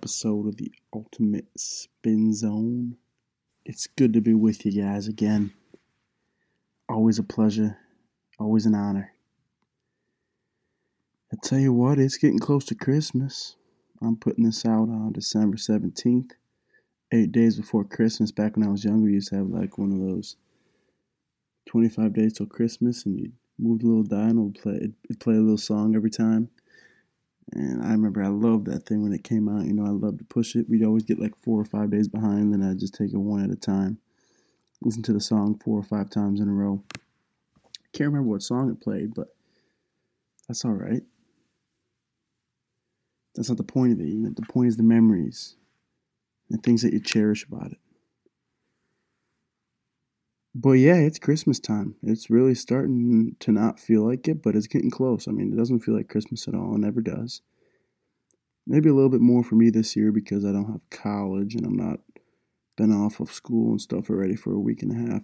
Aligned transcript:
episode 0.00 0.46
of 0.46 0.56
the 0.56 0.72
Ultimate 0.94 1.44
Spin 1.58 2.32
Zone. 2.32 2.96
It's 3.66 3.86
good 3.86 4.14
to 4.14 4.22
be 4.22 4.32
with 4.32 4.64
you 4.64 4.82
guys 4.82 5.08
again. 5.08 5.52
Always 6.88 7.18
a 7.18 7.22
pleasure, 7.22 7.76
always 8.38 8.64
an 8.64 8.74
honor. 8.74 9.12
I 11.30 11.36
tell 11.44 11.58
you 11.58 11.74
what, 11.74 11.98
it's 11.98 12.16
getting 12.16 12.38
close 12.38 12.64
to 12.66 12.74
Christmas. 12.74 13.56
I'm 14.00 14.16
putting 14.16 14.44
this 14.44 14.64
out 14.64 14.88
on 14.88 15.12
December 15.12 15.58
17th, 15.58 16.30
eight 17.12 17.30
days 17.30 17.58
before 17.58 17.84
Christmas. 17.84 18.32
Back 18.32 18.56
when 18.56 18.66
I 18.66 18.70
was 18.70 18.82
younger, 18.82 19.04
we 19.04 19.12
used 19.12 19.28
to 19.28 19.36
have 19.36 19.48
like 19.48 19.76
one 19.76 19.92
of 19.92 19.98
those 19.98 20.36
25 21.68 22.14
days 22.14 22.32
till 22.32 22.46
Christmas, 22.46 23.04
and 23.04 23.20
you'd 23.20 23.32
move 23.58 23.80
the 23.80 23.86
little 23.86 24.02
dial 24.02 24.30
and 24.30 24.38
it 24.38 24.42
would 24.42 24.62
play, 24.62 24.76
it'd 24.76 25.20
play 25.20 25.34
a 25.34 25.40
little 25.40 25.58
song 25.58 25.94
every 25.94 26.08
time. 26.08 26.48
And 27.52 27.82
I 27.82 27.90
remember 27.90 28.22
I 28.22 28.28
loved 28.28 28.66
that 28.66 28.86
thing 28.86 29.02
when 29.02 29.12
it 29.12 29.24
came 29.24 29.48
out. 29.48 29.66
You 29.66 29.72
know, 29.72 29.86
I 29.86 29.90
loved 29.90 30.18
to 30.18 30.24
push 30.24 30.54
it. 30.54 30.68
We'd 30.68 30.84
always 30.84 31.02
get 31.02 31.18
like 31.18 31.36
four 31.36 31.60
or 31.60 31.64
five 31.64 31.90
days 31.90 32.08
behind, 32.08 32.52
then 32.52 32.62
I'd 32.62 32.78
just 32.78 32.94
take 32.94 33.12
it 33.12 33.18
one 33.18 33.42
at 33.42 33.50
a 33.50 33.56
time. 33.56 33.98
Listen 34.82 35.02
to 35.02 35.12
the 35.12 35.20
song 35.20 35.60
four 35.62 35.78
or 35.78 35.82
five 35.82 36.10
times 36.10 36.40
in 36.40 36.48
a 36.48 36.52
row. 36.52 36.82
Can't 37.92 38.08
remember 38.08 38.30
what 38.30 38.42
song 38.42 38.70
it 38.70 38.80
played, 38.80 39.14
but 39.14 39.28
that's 40.48 40.64
all 40.64 40.72
right. 40.72 41.02
That's 43.34 43.48
not 43.48 43.58
the 43.58 43.64
point 43.64 43.92
of 43.92 44.00
it. 44.00 44.36
The 44.36 44.42
point 44.42 44.68
is 44.68 44.76
the 44.76 44.82
memories 44.82 45.56
and 46.50 46.62
things 46.62 46.82
that 46.82 46.92
you 46.92 47.00
cherish 47.00 47.46
about 47.46 47.72
it. 47.72 47.78
But 50.54 50.72
yeah, 50.72 50.96
it's 50.96 51.18
Christmas 51.18 51.60
time. 51.60 51.94
It's 52.02 52.28
really 52.28 52.54
starting 52.54 53.36
to 53.38 53.52
not 53.52 53.78
feel 53.78 54.06
like 54.06 54.26
it, 54.26 54.42
but 54.42 54.56
it's 54.56 54.66
getting 54.66 54.90
close. 54.90 55.28
I 55.28 55.30
mean, 55.30 55.52
it 55.52 55.56
doesn't 55.56 55.80
feel 55.80 55.96
like 55.96 56.08
Christmas 56.08 56.48
at 56.48 56.54
all. 56.54 56.74
It 56.74 56.78
never 56.78 57.00
does. 57.00 57.40
Maybe 58.66 58.88
a 58.88 58.94
little 58.94 59.10
bit 59.10 59.20
more 59.20 59.44
for 59.44 59.54
me 59.54 59.70
this 59.70 59.94
year 59.94 60.10
because 60.10 60.44
I 60.44 60.52
don't 60.52 60.72
have 60.72 60.90
college 60.90 61.54
and 61.54 61.64
I'm 61.64 61.76
not 61.76 62.00
been 62.76 62.92
off 62.92 63.20
of 63.20 63.32
school 63.32 63.70
and 63.72 63.80
stuff 63.80 64.10
already 64.10 64.34
for 64.34 64.52
a 64.52 64.58
week 64.58 64.82
and 64.82 64.92
a 64.92 65.12
half. 65.12 65.22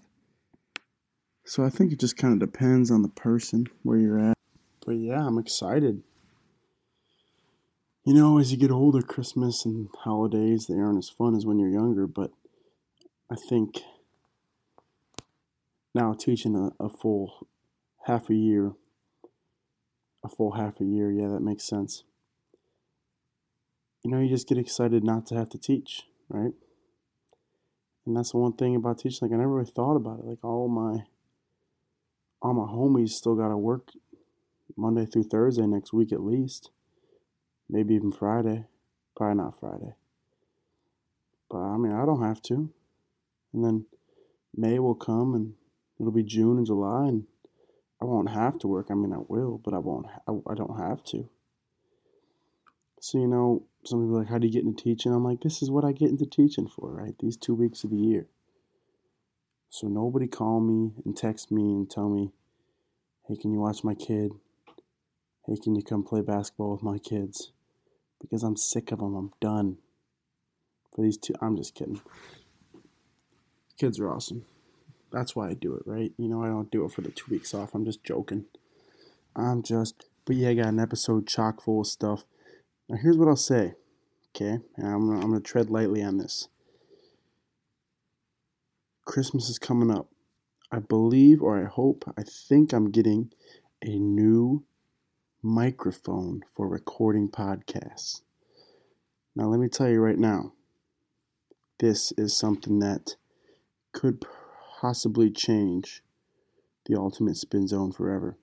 So 1.45 1.65
I 1.65 1.71
think 1.71 1.93
it 1.93 2.01
just 2.01 2.17
kind 2.17 2.35
of 2.35 2.41
depends 2.41 2.91
on 2.91 3.03
the 3.03 3.09
person 3.09 3.67
where 3.83 3.99
you're 3.99 4.19
at. 4.19 4.37
But 4.85 4.97
yeah, 4.97 5.27
I'm 5.27 5.39
excited. 5.39 6.03
You 8.05 8.15
know, 8.15 8.39
as 8.39 8.53
you 8.53 8.59
get 8.59 8.71
older, 8.71 9.03
Christmas 9.03 9.65
and 9.65 9.89
holidays, 10.01 10.67
they 10.69 10.75
aren't 10.77 10.99
as 10.99 11.09
fun 11.09 11.35
as 11.35 11.45
when 11.45 11.59
you're 11.59 11.69
younger, 11.69 12.07
but 12.07 12.31
I 13.31 13.37
think 13.49 13.81
now 15.97 16.13
teaching 16.13 16.55
a, 16.55 16.85
a 16.85 16.91
full 16.91 17.49
half 18.07 18.29
a 18.29 18.35
year, 18.35 18.73
a 20.23 20.29
full 20.29 20.53
half 20.53 20.79
a 20.79 20.85
year, 20.85 21.11
yeah, 21.11 21.29
that 21.29 21.41
makes 21.41 21.65
sense. 21.65 22.05
You 24.05 24.11
know, 24.11 24.21
you 24.21 24.29
just 24.29 24.47
get 24.47 24.59
excited 24.59 25.03
not 25.03 25.27
to 25.27 25.35
have 25.35 25.49
to 25.49 25.59
teach, 25.59 26.03
right? 26.29 26.53
And 28.05 28.17
that's 28.17 28.33
the 28.33 28.37
one 28.37 28.53
thing 28.53 28.77
about 28.77 28.99
teaching. 28.99 29.19
Like 29.23 29.35
I 29.35 29.41
never 29.41 29.55
really 29.55 29.71
thought 29.75 29.97
about 29.97 30.21
it. 30.21 30.27
Like 30.27 30.45
all 30.45 30.69
my 30.69 31.05
all 32.43 32.53
my 32.53 32.71
homies 32.71 33.11
still 33.11 33.35
gotta 33.35 33.57
work 33.57 33.89
Monday 34.77 35.07
through 35.07 35.25
Thursday 35.25 35.67
next 35.67 35.93
week 35.93 36.13
at 36.13 36.23
least. 36.23 36.71
Maybe 37.69 37.95
even 37.95 38.13
Friday. 38.13 38.67
Probably 39.17 39.43
not 39.43 39.59
Friday. 39.59 39.95
But 41.51 41.59
I 41.59 41.77
mean 41.79 41.93
I 41.93 42.05
don't 42.05 42.23
have 42.23 42.43
to. 42.43 42.71
And 43.53 43.65
then 43.65 43.87
May 44.55 44.79
will 44.79 44.95
come 44.95 45.35
and 45.35 45.55
It'll 45.99 46.13
be 46.13 46.23
June 46.23 46.59
and 46.59 46.67
July, 46.67 47.09
and 47.09 47.27
I 48.01 48.05
won't 48.05 48.31
have 48.31 48.59
to 48.59 48.69
work. 48.69 48.89
I 48.91 48.95
mean, 48.95 49.13
I 49.13 49.21
will, 49.29 49.61
but 49.65 49.73
I 49.75 49.79
won't. 49.79 50.07
I, 50.29 50.33
I 50.51 50.55
don't 50.55 50.79
have 50.79 51.03
to. 51.05 51.29
So 53.01 53.19
you 53.19 53.27
know, 53.27 53.65
some 53.85 54.03
people 54.03 54.19
like, 54.19 54.29
"How 54.29 54.39
do 54.39 54.47
you 54.47 54.53
get 54.53 54.65
into 54.65 54.83
teaching?" 54.83 55.13
I'm 55.13 55.25
like, 55.25 55.41
"This 55.41 55.63
is 55.63 55.71
what 55.71 55.85
I 55.85 55.93
get 55.93 56.11
into 56.11 56.27
teaching 56.27 56.69
for, 56.69 56.93
right? 56.93 57.15
These 57.19 57.37
two 57.37 57.55
weeks 57.55 57.85
of 57.85 57.91
the 57.91 57.97
year." 57.97 58.29
So 59.69 59.89
nobody 59.89 60.27
call 60.27 60.61
me 60.61 60.93
and 61.05 61.17
text 61.17 61.51
me 61.51 61.63
and 61.73 61.91
tell 61.91 62.09
me, 62.09 62.33
"Hey, 63.29 63.37
can 63.37 63.53
you 63.53 63.61
watch 63.61 63.85
my 63.85 63.95
kid?" 63.95 64.33
"Hey, 65.47 65.57
can 65.57 65.75
you 65.75 65.83
come 65.83 66.03
play 66.03 66.21
basketball 66.21 66.73
with 66.73 66.83
my 66.83 66.99
kids?" 66.99 67.53
Because 68.21 68.43
I'm 68.43 68.57
sick 68.57 68.93
of 68.93 68.99
them. 68.99 69.15
I'm 69.15 69.33
done. 69.41 69.79
For 70.95 71.03
these 71.03 71.19
two, 71.19 71.35
I'm 71.41 71.57
just 71.57 71.75
kidding. 71.75 72.01
Kids 73.79 74.01
are 74.01 74.11
awesome. 74.11 74.47
That's 75.13 75.37
why 75.37 75.49
I 75.49 75.55
do 75.55 75.75
it, 75.75 75.83
right? 75.87 76.13
You 76.19 76.29
know, 76.29 76.43
I 76.43 76.49
don't 76.49 76.71
do 76.71 76.85
it 76.85 76.93
for 76.93 77.01
the 77.01 77.11
two 77.11 77.31
weeks 77.31 77.55
off. 77.55 77.75
I'm 77.75 77.85
just 77.85 78.05
joking. 78.05 78.47
I'm 79.35 79.63
just, 79.63 80.07
but 80.25 80.37
yeah, 80.37 80.51
I 80.51 80.55
got 80.55 80.67
an 80.67 80.81
episode 80.81 81.27
chock 81.27 81.63
full 81.63 81.83
of 81.83 81.87
stuff. 81.87 82.25
Now, 82.89 82.97
here's 82.97 83.17
what 83.17 83.29
I'll 83.29 83.37
say, 83.37 83.75
okay? 84.35 84.59
And 84.77 84.87
I'm 84.87 85.11
I'm 85.11 85.21
gonna 85.21 85.41
tread 85.41 85.71
lightly 85.71 86.03
on 86.03 86.19
this. 86.19 86.49
Christmas 89.05 89.49
is 89.49 89.59
coming 89.59 89.91
up. 89.91 90.09
I 90.71 90.81
believe, 90.81 91.43
or 91.43 91.63
I 91.63 91.69
hope, 91.69 92.13
I 92.19 92.23
think 92.23 92.73
I'm 92.73 92.91
getting 92.91 93.31
a 93.83 93.99
new 93.99 94.65
microphone 95.43 96.43
for 96.55 96.69
recording 96.69 97.29
podcasts. 97.29 98.23
Now, 99.37 99.45
let 99.45 99.61
me 99.61 99.69
tell 99.69 99.89
you 99.89 100.01
right 100.01 100.19
now, 100.19 100.55
this 101.79 102.13
is 102.19 102.37
something 102.37 102.81
that 102.81 103.17
could 103.93 104.25
possibly 104.79 105.31
change 105.31 106.03
the 106.87 106.95
ultimate 106.99 107.37
spin 107.37 107.67
zone 107.67 107.93
forever. 107.93 108.37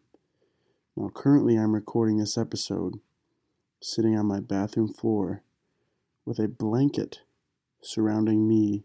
Now, 0.95 1.09
currently, 1.13 1.57
I'm 1.57 1.73
recording 1.73 2.17
this 2.17 2.37
episode 2.37 2.99
sitting 3.81 4.17
on 4.17 4.25
my 4.25 4.39
bathroom 4.39 4.91
floor 4.91 5.43
with 6.25 6.39
a 6.39 6.47
blanket 6.47 7.21
surrounding 7.81 8.47
me 8.47 8.83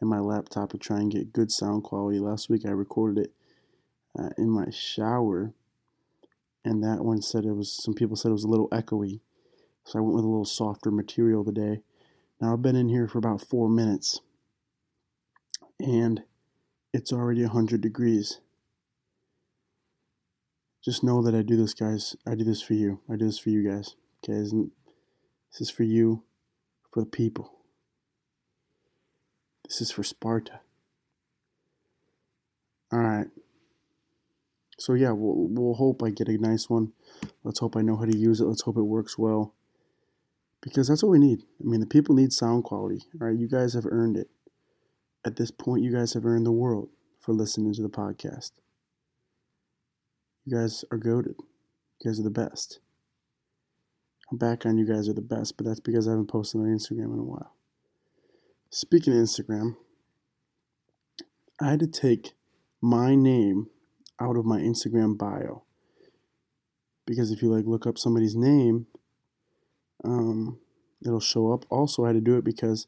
and 0.00 0.10
my 0.10 0.18
laptop 0.18 0.70
to 0.70 0.78
try 0.78 0.98
and 0.98 1.12
get 1.12 1.32
good 1.32 1.52
sound 1.52 1.84
quality. 1.84 2.18
Last 2.18 2.48
week, 2.48 2.66
I 2.66 2.70
recorded 2.70 3.26
it 3.26 3.32
uh, 4.18 4.30
in 4.36 4.50
my 4.50 4.70
shower, 4.70 5.52
and 6.64 6.82
that 6.82 7.04
one 7.04 7.22
said 7.22 7.44
it 7.44 7.52
was, 7.52 7.72
some 7.72 7.94
people 7.94 8.16
said 8.16 8.30
it 8.30 8.32
was 8.32 8.44
a 8.44 8.48
little 8.48 8.68
echoey. 8.70 9.20
So 9.84 9.98
I 9.98 10.02
went 10.02 10.16
with 10.16 10.24
a 10.24 10.28
little 10.28 10.44
softer 10.44 10.90
material 10.90 11.44
today. 11.44 11.82
Now, 12.40 12.52
I've 12.52 12.62
been 12.62 12.76
in 12.76 12.88
here 12.88 13.06
for 13.06 13.18
about 13.18 13.40
four 13.40 13.68
minutes, 13.68 14.20
and 15.80 16.22
it's 16.92 17.12
already 17.12 17.42
100 17.42 17.80
degrees. 17.80 18.40
Just 20.84 21.04
know 21.04 21.22
that 21.22 21.34
I 21.34 21.42
do 21.42 21.56
this, 21.56 21.74
guys. 21.74 22.16
I 22.26 22.34
do 22.34 22.44
this 22.44 22.62
for 22.62 22.74
you. 22.74 23.00
I 23.10 23.16
do 23.16 23.26
this 23.26 23.38
for 23.38 23.50
you 23.50 23.68
guys. 23.68 23.96
Okay, 24.24 24.38
isn't 24.38 24.72
this 25.52 25.60
is 25.62 25.70
for 25.70 25.82
you, 25.82 26.22
for 26.90 27.00
the 27.00 27.06
people. 27.06 27.52
This 29.66 29.80
is 29.80 29.90
for 29.90 30.02
Sparta. 30.02 30.60
All 32.92 33.00
right. 33.00 33.26
So 34.78 34.94
yeah, 34.94 35.10
we'll 35.10 35.48
we'll 35.48 35.74
hope 35.74 36.02
I 36.02 36.10
get 36.10 36.28
a 36.28 36.38
nice 36.38 36.70
one. 36.70 36.92
Let's 37.42 37.58
hope 37.58 37.76
I 37.76 37.82
know 37.82 37.96
how 37.96 38.04
to 38.04 38.16
use 38.16 38.40
it. 38.40 38.46
Let's 38.46 38.62
hope 38.62 38.76
it 38.76 38.82
works 38.82 39.18
well. 39.18 39.54
Because 40.60 40.88
that's 40.88 41.02
what 41.02 41.10
we 41.10 41.18
need. 41.18 41.42
I 41.60 41.68
mean, 41.68 41.80
the 41.80 41.86
people 41.86 42.14
need 42.14 42.32
sound 42.32 42.64
quality. 42.64 43.02
All 43.20 43.28
right, 43.28 43.38
you 43.38 43.48
guys 43.48 43.74
have 43.74 43.86
earned 43.86 44.16
it 44.16 44.28
at 45.28 45.36
this 45.36 45.50
point, 45.50 45.82
you 45.82 45.92
guys 45.92 46.14
have 46.14 46.24
earned 46.24 46.46
the 46.46 46.52
world 46.52 46.88
for 47.20 47.34
listening 47.34 47.74
to 47.74 47.82
the 47.82 47.90
podcast. 47.90 48.52
You 50.46 50.56
guys 50.56 50.86
are 50.90 50.96
goaded. 50.96 51.34
You 52.00 52.10
guys 52.10 52.18
are 52.18 52.22
the 52.22 52.30
best. 52.30 52.78
I'm 54.30 54.38
back 54.38 54.64
on 54.64 54.78
you 54.78 54.86
guys 54.86 55.06
are 55.06 55.12
the 55.12 55.20
best, 55.20 55.58
but 55.58 55.66
that's 55.66 55.80
because 55.80 56.08
I 56.08 56.12
haven't 56.12 56.28
posted 56.28 56.62
on 56.62 56.66
Instagram 56.68 57.12
in 57.12 57.18
a 57.18 57.24
while. 57.24 57.52
Speaking 58.70 59.12
of 59.12 59.18
Instagram, 59.18 59.76
I 61.60 61.68
had 61.68 61.80
to 61.80 61.86
take 61.86 62.32
my 62.80 63.14
name 63.14 63.68
out 64.18 64.38
of 64.38 64.46
my 64.46 64.60
Instagram 64.60 65.18
bio. 65.18 65.62
Because 67.04 67.30
if 67.30 67.42
you 67.42 67.54
like 67.54 67.66
look 67.66 67.86
up 67.86 67.98
somebody's 67.98 68.34
name, 68.34 68.86
um, 70.04 70.58
it'll 71.04 71.20
show 71.20 71.52
up. 71.52 71.66
Also, 71.68 72.04
I 72.04 72.08
had 72.08 72.14
to 72.14 72.20
do 72.22 72.38
it 72.38 72.44
because 72.44 72.86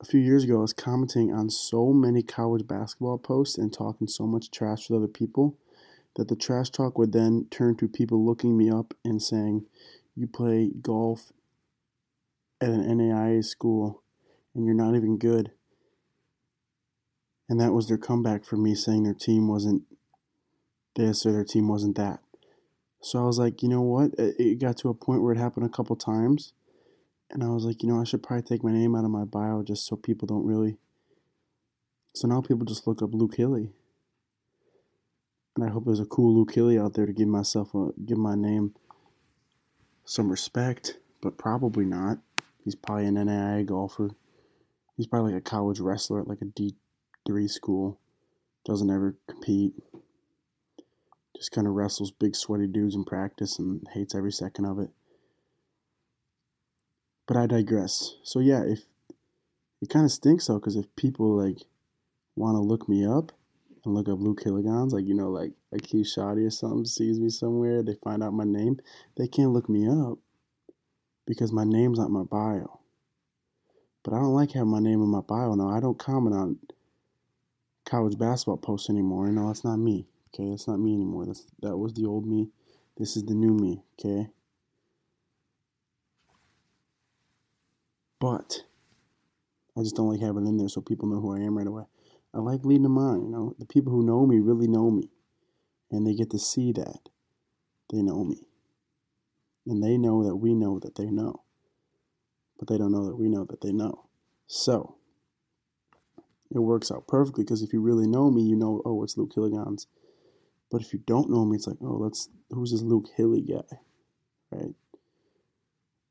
a 0.00 0.04
few 0.04 0.20
years 0.20 0.44
ago, 0.44 0.58
I 0.58 0.62
was 0.62 0.72
commenting 0.72 1.32
on 1.32 1.48
so 1.50 1.92
many 1.92 2.22
college 2.22 2.66
basketball 2.66 3.18
posts 3.18 3.56
and 3.56 3.72
talking 3.72 4.08
so 4.08 4.26
much 4.26 4.50
trash 4.50 4.88
with 4.88 4.98
other 4.98 5.08
people 5.08 5.56
that 6.16 6.28
the 6.28 6.36
trash 6.36 6.70
talk 6.70 6.98
would 6.98 7.12
then 7.12 7.46
turn 7.50 7.76
to 7.76 7.88
people 7.88 8.24
looking 8.24 8.56
me 8.56 8.70
up 8.70 8.94
and 9.04 9.22
saying, 9.22 9.66
You 10.14 10.26
play 10.26 10.70
golf 10.80 11.32
at 12.60 12.70
an 12.70 12.84
NAIA 12.84 13.44
school 13.44 14.02
and 14.54 14.64
you're 14.64 14.74
not 14.74 14.94
even 14.94 15.18
good. 15.18 15.52
And 17.48 17.60
that 17.60 17.72
was 17.72 17.86
their 17.86 17.98
comeback 17.98 18.44
for 18.44 18.56
me 18.56 18.74
saying 18.74 19.04
their 19.04 19.14
team 19.14 19.46
wasn't 19.48 19.82
this 20.96 21.24
or 21.24 21.32
their 21.32 21.44
team 21.44 21.68
wasn't 21.68 21.96
that. 21.96 22.20
So 23.00 23.20
I 23.20 23.24
was 23.24 23.38
like, 23.38 23.62
you 23.62 23.68
know 23.68 23.82
what? 23.82 24.12
It 24.18 24.58
got 24.58 24.78
to 24.78 24.88
a 24.88 24.94
point 24.94 25.22
where 25.22 25.32
it 25.32 25.38
happened 25.38 25.64
a 25.64 25.70
couple 25.70 25.94
times 25.96 26.54
and 27.30 27.42
I 27.42 27.48
was 27.48 27.64
like, 27.64 27.82
you 27.82 27.88
know, 27.88 28.00
I 28.00 28.04
should 28.04 28.22
probably 28.22 28.42
take 28.42 28.62
my 28.62 28.72
name 28.72 28.94
out 28.94 29.04
of 29.04 29.10
my 29.10 29.24
bio 29.24 29.62
just 29.62 29.86
so 29.86 29.96
people 29.96 30.26
don't 30.26 30.46
really. 30.46 30.78
So 32.14 32.28
now 32.28 32.40
people 32.40 32.64
just 32.64 32.86
look 32.86 33.02
up 33.02 33.12
Luke 33.12 33.36
Hilly. 33.36 33.72
And 35.54 35.64
I 35.64 35.68
hope 35.68 35.84
there's 35.84 36.00
a 36.00 36.04
cool 36.04 36.34
Luke 36.34 36.54
Hilly 36.54 36.78
out 36.78 36.94
there 36.94 37.06
to 37.06 37.12
give 37.12 37.28
myself 37.28 37.74
a 37.74 37.90
give 38.04 38.18
my 38.18 38.34
name 38.34 38.74
some 40.04 40.30
respect, 40.30 40.98
but 41.20 41.38
probably 41.38 41.84
not. 41.84 42.18
He's 42.64 42.74
probably 42.74 43.06
an 43.06 43.16
NAIA 43.16 43.66
golfer. 43.66 44.10
He's 44.96 45.06
probably 45.06 45.32
like 45.32 45.40
a 45.40 45.50
college 45.50 45.80
wrestler 45.80 46.20
at 46.20 46.28
like 46.28 46.42
a 46.42 46.46
D 46.46 46.74
three 47.26 47.48
school. 47.48 47.98
Doesn't 48.64 48.90
ever 48.90 49.16
compete. 49.28 49.74
Just 51.36 51.52
kind 51.52 51.66
of 51.66 51.74
wrestles 51.74 52.10
big 52.10 52.34
sweaty 52.34 52.66
dudes 52.66 52.94
in 52.94 53.04
practice 53.04 53.58
and 53.58 53.86
hates 53.92 54.14
every 54.14 54.32
second 54.32 54.64
of 54.64 54.78
it. 54.78 54.90
But 57.26 57.36
I 57.36 57.46
digress. 57.46 58.14
So 58.22 58.40
yeah, 58.40 58.62
if 58.64 58.82
it 59.82 59.88
kind 59.90 60.04
of 60.04 60.12
stinks 60.12 60.46
though, 60.46 60.58
because 60.58 60.76
if 60.76 60.94
people 60.96 61.36
like 61.36 61.58
want 62.36 62.56
to 62.56 62.60
look 62.60 62.88
me 62.88 63.06
up 63.06 63.32
and 63.84 63.94
look 63.94 64.08
up 64.08 64.20
Luke 64.20 64.42
Hilligans, 64.42 64.92
like 64.92 65.06
you 65.06 65.14
know, 65.14 65.30
like 65.30 65.52
like 65.72 65.82
Keith 65.82 66.08
Shoddy 66.08 66.42
or 66.42 66.50
something 66.50 66.84
sees 66.84 67.18
me 67.18 67.30
somewhere, 67.30 67.82
they 67.82 67.94
find 67.94 68.22
out 68.22 68.32
my 68.32 68.44
name, 68.44 68.78
they 69.16 69.26
can't 69.26 69.52
look 69.52 69.68
me 69.68 69.88
up 69.88 70.18
because 71.26 71.52
my 71.52 71.64
name's 71.64 71.98
not 71.98 72.10
my 72.10 72.22
bio. 72.22 72.80
But 74.04 74.14
I 74.14 74.18
don't 74.18 74.34
like 74.34 74.52
having 74.52 74.70
my 74.70 74.78
name 74.78 75.02
in 75.02 75.08
my 75.08 75.20
bio 75.20 75.54
now. 75.54 75.68
I 75.68 75.80
don't 75.80 75.98
comment 75.98 76.36
on 76.36 76.58
college 77.84 78.16
basketball 78.18 78.58
posts 78.58 78.88
anymore. 78.88 79.26
No, 79.32 79.48
that's 79.48 79.64
not 79.64 79.78
me. 79.78 80.06
Okay, 80.34 80.48
that's 80.50 80.68
not 80.68 80.78
me 80.78 80.94
anymore. 80.94 81.26
That's 81.26 81.46
that 81.62 81.76
was 81.76 81.92
the 81.94 82.06
old 82.06 82.26
me. 82.26 82.50
This 82.96 83.16
is 83.16 83.24
the 83.24 83.34
new 83.34 83.52
me. 83.52 83.82
Okay. 83.98 84.28
But 88.18 88.62
I 89.76 89.82
just 89.82 89.96
don't 89.96 90.08
like 90.08 90.20
having 90.20 90.46
it 90.46 90.48
in 90.48 90.56
there 90.56 90.68
so 90.68 90.80
people 90.80 91.08
know 91.08 91.20
who 91.20 91.36
I 91.36 91.40
am 91.40 91.56
right 91.56 91.66
away. 91.66 91.84
I 92.34 92.38
like 92.38 92.64
leading 92.64 92.84
them 92.84 92.98
on, 92.98 93.22
you 93.22 93.30
know. 93.30 93.54
The 93.58 93.66
people 93.66 93.92
who 93.92 94.04
know 94.04 94.26
me 94.26 94.38
really 94.40 94.68
know 94.68 94.90
me. 94.90 95.10
And 95.90 96.06
they 96.06 96.14
get 96.14 96.30
to 96.30 96.38
see 96.38 96.72
that 96.72 97.08
they 97.92 98.02
know 98.02 98.24
me. 98.24 98.48
And 99.66 99.82
they 99.82 99.96
know 99.96 100.24
that 100.24 100.36
we 100.36 100.54
know 100.54 100.78
that 100.80 100.96
they 100.96 101.06
know. 101.06 101.42
But 102.58 102.68
they 102.68 102.78
don't 102.78 102.92
know 102.92 103.06
that 103.06 103.16
we 103.16 103.28
know 103.28 103.44
that 103.44 103.60
they 103.60 103.72
know. 103.72 104.06
So 104.46 104.96
it 106.50 106.60
works 106.60 106.90
out 106.90 107.06
perfectly 107.06 107.44
because 107.44 107.62
if 107.62 107.72
you 107.72 107.80
really 107.80 108.06
know 108.06 108.30
me, 108.30 108.42
you 108.42 108.56
know, 108.56 108.82
oh, 108.84 109.02
it's 109.02 109.16
Luke 109.16 109.32
Hilligans. 109.34 109.86
But 110.70 110.80
if 110.80 110.92
you 110.92 111.00
don't 111.06 111.30
know 111.30 111.44
me, 111.44 111.56
it's 111.56 111.66
like, 111.66 111.78
oh, 111.82 112.02
that's 112.02 112.28
who's 112.50 112.72
this 112.72 112.82
Luke 112.82 113.06
Hilly 113.16 113.42
guy, 113.42 113.78
right? 114.50 114.74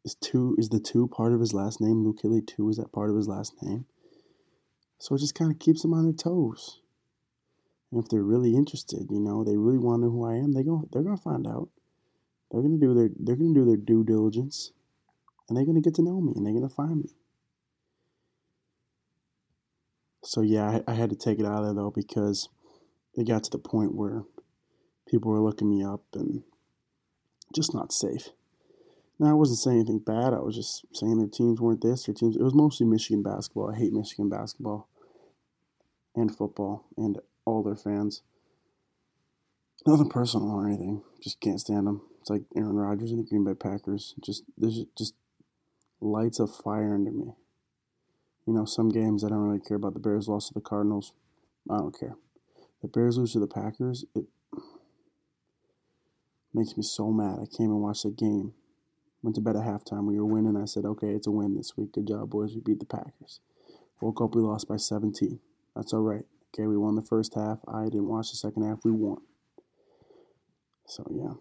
Is 0.06 0.13
two 0.13 0.56
is 0.60 0.69
the 0.69 0.80
two 0.80 1.07
part 1.07 1.34
of 1.34 1.40
his 1.40 1.52
last 1.52 1.81
name? 1.81 2.04
Luke 2.04 2.19
Hilly 2.22 2.42
two 2.42 2.69
is 2.69 2.78
that 2.78 2.94
part 2.94 3.10
of 3.10 3.16
his 3.16 3.28
last 3.28 3.56
name? 3.63 3.86
So 5.00 5.16
it 5.16 5.19
just 5.19 5.34
kind 5.34 5.52
of 5.52 5.57
keeps 5.57 5.81
them 5.81 5.96
on 5.96 6.04
their 6.04 6.13
toes. 6.13 6.80
And 7.92 8.04
if 8.04 8.10
they're 8.10 8.22
really 8.22 8.56
interested, 8.56 9.07
you 9.10 9.19
know, 9.19 9.44
they 9.44 9.57
really 9.57 9.80
want 9.80 10.02
to 10.02 10.06
know 10.06 10.12
who 10.12 10.25
I 10.25 10.36
am, 10.36 10.54
they 10.54 10.62
go 10.62 10.88
they're 10.94 11.02
gonna 11.02 11.18
find 11.18 11.48
out. 11.48 11.69
They're 12.52 12.62
gonna 12.62 12.78
do 12.78 12.94
their 12.94 13.10
they're 13.19 13.36
gonna 13.36 13.56
do 13.56 13.66
their 13.66 13.78
due 13.78 14.04
diligence, 14.04 14.72
and 15.50 15.57
they're 15.57 15.66
gonna 15.66 15.81
get 15.81 15.96
to 15.96 16.04
know 16.04 16.22
me, 16.22 16.34
and 16.36 16.46
they're 16.46 16.54
gonna 16.54 16.69
find 16.69 17.01
me. 17.01 17.10
So 20.24 20.42
yeah, 20.42 20.81
I, 20.88 20.92
I 20.92 20.94
had 20.94 21.10
to 21.10 21.16
take 21.16 21.40
it 21.40 21.46
out 21.46 21.60
of 21.60 21.66
there 21.66 21.74
though 21.74 21.92
because 21.92 22.50
it 23.16 23.28
got 23.28 23.44
to 23.46 23.51
the 23.51 23.58
point 23.58 23.96
where 23.96 24.24
people 25.08 25.31
were 25.31 25.42
looking 25.42 25.69
me 25.69 25.84
up 25.84 26.04
and 26.13 26.44
just 27.56 27.74
not 27.74 27.92
safe. 27.92 28.30
Now, 29.18 29.30
I 29.30 29.34
wasn't 29.34 29.60
saying 29.60 29.78
anything 29.78 30.00
bad. 30.00 30.34
I 30.34 30.40
was 30.40 30.56
just 30.56 30.86
saying 30.94 31.18
their 31.18 31.28
teams 31.28 31.62
weren't 31.62 31.82
this. 31.82 32.06
Their 32.06 32.16
teams. 32.16 32.36
It 32.36 32.44
was 32.44 32.54
mostly 32.54 32.86
Michigan 32.86 33.24
basketball. 33.24 33.72
I 33.72 33.78
hate 33.78 33.94
Michigan 33.94 34.30
basketball 34.30 34.90
and 36.16 36.36
football 36.36 36.86
and 36.98 37.20
all 37.46 37.64
their 37.64 37.76
fans. 37.76 38.24
Nothing 39.88 40.10
personal 40.10 40.52
or 40.52 40.68
anything. 40.68 41.02
Just 41.22 41.40
can't 41.40 41.60
stand 41.60 41.88
them. 41.88 42.02
It's 42.20 42.30
like 42.30 42.44
Aaron 42.58 42.76
Rodgers 42.76 43.12
and 43.12 43.20
the 43.20 43.30
Green 43.30 43.46
Bay 43.46 43.54
Packers. 43.54 44.16
Just 44.22 44.44
there's 44.58 44.84
just 44.98 45.14
lights 46.02 46.40
of 46.40 46.54
fire 46.54 46.96
under 46.96 47.12
me. 47.12 47.34
You 48.48 48.54
know, 48.54 48.66
some 48.66 48.90
games 48.90 49.24
I 49.24 49.30
don't 49.30 49.40
really 49.40 49.60
care 49.60 49.78
about. 49.78 49.94
The 49.94 50.00
Bears 50.00 50.28
lost 50.28 50.50
to 50.50 50.54
the 50.56 50.62
Cardinals. 50.62 51.14
I 51.70 51.78
don't 51.78 51.98
care. 51.98 52.16
The 52.82 52.88
Bears 52.88 53.18
lose 53.18 53.34
to 53.34 53.40
the 53.40 53.48
Packers. 53.48 54.06
It 54.16 54.26
makes 56.54 56.76
me 56.76 56.84
so 56.84 57.12
mad. 57.12 57.40
I 57.42 57.46
came 57.46 57.72
and 57.72 57.82
watched 57.82 58.04
the 58.04 58.12
game 58.12 58.54
Went 59.25 59.33
to 59.38 59.42
bed 59.42 59.56
at 59.56 59.63
halftime. 59.63 60.06
We 60.06 60.19
were 60.19 60.25
winning. 60.27 60.56
I 60.56 60.66
said, 60.66 60.86
okay, 60.86 61.07
it's 61.07 61.25
a 61.25 61.31
win 61.31 61.56
this 61.56 61.75
week. 61.75 61.94
Good 61.94 62.07
job, 62.07 62.30
boys. 62.30 62.54
We 62.54 62.62
beat 62.62 62.77
the 62.77 62.86
Packers. 62.86 63.39
Woke 64.00 64.22
up, 64.22 64.36
we 64.36 64.42
lost 64.44 64.68
by 64.68 64.77
17. 64.77 65.39
That's 65.75 65.94
all 65.94 66.01
right. 66.01 66.25
Okay, 66.54 66.68
we 66.68 66.77
won 66.77 66.94
the 66.94 67.01
first 67.01 67.33
half. 67.33 67.57
I 67.68 67.86
didn't 67.86 68.07
watch 68.07 68.30
the 68.30 68.38
second 68.38 68.62
half. 68.62 68.86
We 68.86 68.92
won. 68.92 69.18
So, 70.86 71.07
yeah. 71.10 71.33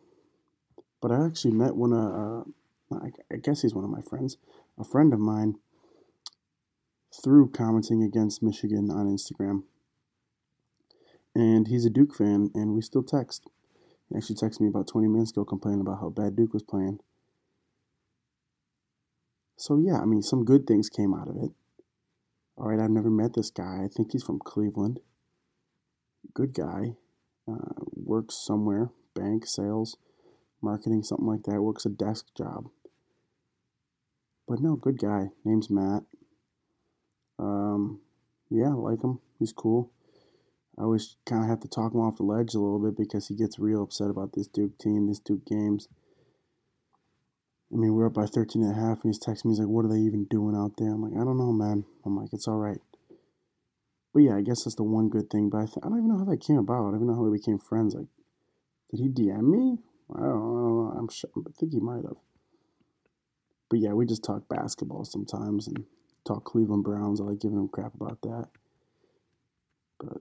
But 1.02 1.12
I 1.12 1.26
actually 1.26 1.50
met 1.50 1.76
one 1.76 1.92
of, 1.92 2.46
uh, 2.94 3.06
I 3.30 3.36
guess 3.36 3.60
he's 3.60 3.74
one 3.74 3.84
of 3.84 3.90
my 3.90 4.00
friends, 4.00 4.38
a 4.78 4.84
friend 4.84 5.12
of 5.12 5.20
mine, 5.20 5.56
through 7.22 7.50
commenting 7.50 8.02
against 8.02 8.42
Michigan 8.42 8.90
on 8.90 9.14
Instagram. 9.14 9.64
And 11.34 11.68
he's 11.68 11.84
a 11.84 11.90
Duke 11.90 12.14
fan, 12.14 12.50
and 12.54 12.74
we 12.74 12.80
still 12.80 13.02
text. 13.02 13.46
He 14.08 14.16
actually 14.16 14.36
texted 14.36 14.60
me 14.60 14.68
about 14.68 14.88
20 14.88 15.06
minutes 15.06 15.32
ago 15.32 15.44
complaining 15.44 15.82
about 15.82 16.00
how 16.00 16.08
bad 16.08 16.34
Duke 16.34 16.54
was 16.54 16.62
playing. 16.62 17.00
So 19.56 19.78
yeah, 19.78 20.00
I 20.00 20.04
mean, 20.04 20.22
some 20.22 20.44
good 20.44 20.66
things 20.66 20.88
came 20.88 21.14
out 21.14 21.28
of 21.28 21.36
it. 21.36 21.50
All 22.56 22.68
right, 22.68 22.80
I've 22.80 22.90
never 22.90 23.10
met 23.10 23.34
this 23.34 23.50
guy. 23.50 23.82
I 23.84 23.88
think 23.88 24.12
he's 24.12 24.22
from 24.22 24.38
Cleveland. 24.38 25.00
Good 26.32 26.54
guy. 26.54 26.96
Uh, 27.48 27.84
works 27.92 28.36
somewhere, 28.36 28.90
bank, 29.14 29.46
sales, 29.46 29.96
marketing, 30.62 31.02
something 31.02 31.26
like 31.26 31.42
that. 31.44 31.60
Works 31.60 31.84
a 31.84 31.90
desk 31.90 32.26
job. 32.36 32.68
But 34.48 34.60
no, 34.60 34.76
good 34.76 34.98
guy. 34.98 35.30
Name's 35.44 35.70
Matt. 35.70 36.04
Um, 37.38 38.00
yeah, 38.50 38.68
like 38.68 39.02
him. 39.02 39.20
He's 39.38 39.52
cool. 39.52 39.90
I 40.78 40.82
always 40.82 41.16
kind 41.26 41.42
of 41.42 41.48
have 41.48 41.60
to 41.60 41.68
talk 41.68 41.92
him 41.92 42.00
off 42.00 42.16
the 42.16 42.24
ledge 42.24 42.54
a 42.54 42.58
little 42.58 42.78
bit 42.80 42.96
because 42.96 43.28
he 43.28 43.34
gets 43.34 43.58
real 43.58 43.82
upset 43.82 44.10
about 44.10 44.32
this 44.32 44.46
Duke 44.46 44.76
team, 44.78 45.06
this 45.06 45.18
Duke 45.18 45.44
games. 45.46 45.88
I 47.74 47.76
mean, 47.76 47.92
we're 47.92 48.06
up 48.06 48.14
by 48.14 48.26
13 48.26 48.62
and 48.62 48.70
a 48.70 48.74
half, 48.74 49.02
and 49.02 49.12
he's 49.12 49.18
texting 49.18 49.46
me. 49.46 49.50
He's 49.50 49.58
like, 49.58 49.68
"What 49.68 49.84
are 49.84 49.88
they 49.88 49.98
even 49.98 50.24
doing 50.24 50.54
out 50.54 50.76
there?" 50.76 50.92
I'm 50.92 51.02
like, 51.02 51.20
"I 51.20 51.24
don't 51.24 51.36
know, 51.36 51.52
man." 51.52 51.84
I'm 52.04 52.16
like, 52.16 52.32
"It's 52.32 52.46
all 52.46 52.58
right." 52.58 52.80
But 54.12 54.22
yeah, 54.22 54.36
I 54.36 54.42
guess 54.42 54.62
that's 54.62 54.76
the 54.76 54.84
one 54.84 55.08
good 55.08 55.28
thing. 55.28 55.50
But 55.50 55.58
I, 55.58 55.64
th- 55.66 55.78
I 55.82 55.88
don't 55.88 55.98
even 55.98 56.08
know 56.08 56.18
how 56.18 56.24
that 56.24 56.40
came 56.40 56.58
about. 56.58 56.86
I 56.86 56.90
don't 56.90 56.94
even 56.96 57.06
know 57.08 57.16
how 57.16 57.22
we 57.22 57.36
became 57.36 57.58
friends. 57.58 57.96
Like, 57.96 58.06
did 58.92 59.00
he 59.00 59.08
DM 59.08 59.42
me? 59.42 59.78
I 60.14 60.20
don't, 60.20 60.28
I 60.28 60.30
don't 60.30 60.76
know. 60.76 60.94
I'm 60.96 61.08
sure. 61.08 61.30
I 61.36 61.50
think 61.58 61.72
he 61.72 61.80
might 61.80 62.04
have. 62.04 62.18
But 63.68 63.80
yeah, 63.80 63.92
we 63.92 64.06
just 64.06 64.22
talk 64.22 64.48
basketball 64.48 65.04
sometimes 65.04 65.66
and 65.66 65.84
talk 66.24 66.44
Cleveland 66.44 66.84
Browns. 66.84 67.20
I 67.20 67.24
like 67.24 67.40
giving 67.40 67.58
him 67.58 67.68
crap 67.68 67.94
about 67.94 68.22
that. 68.22 68.50
But 69.98 70.18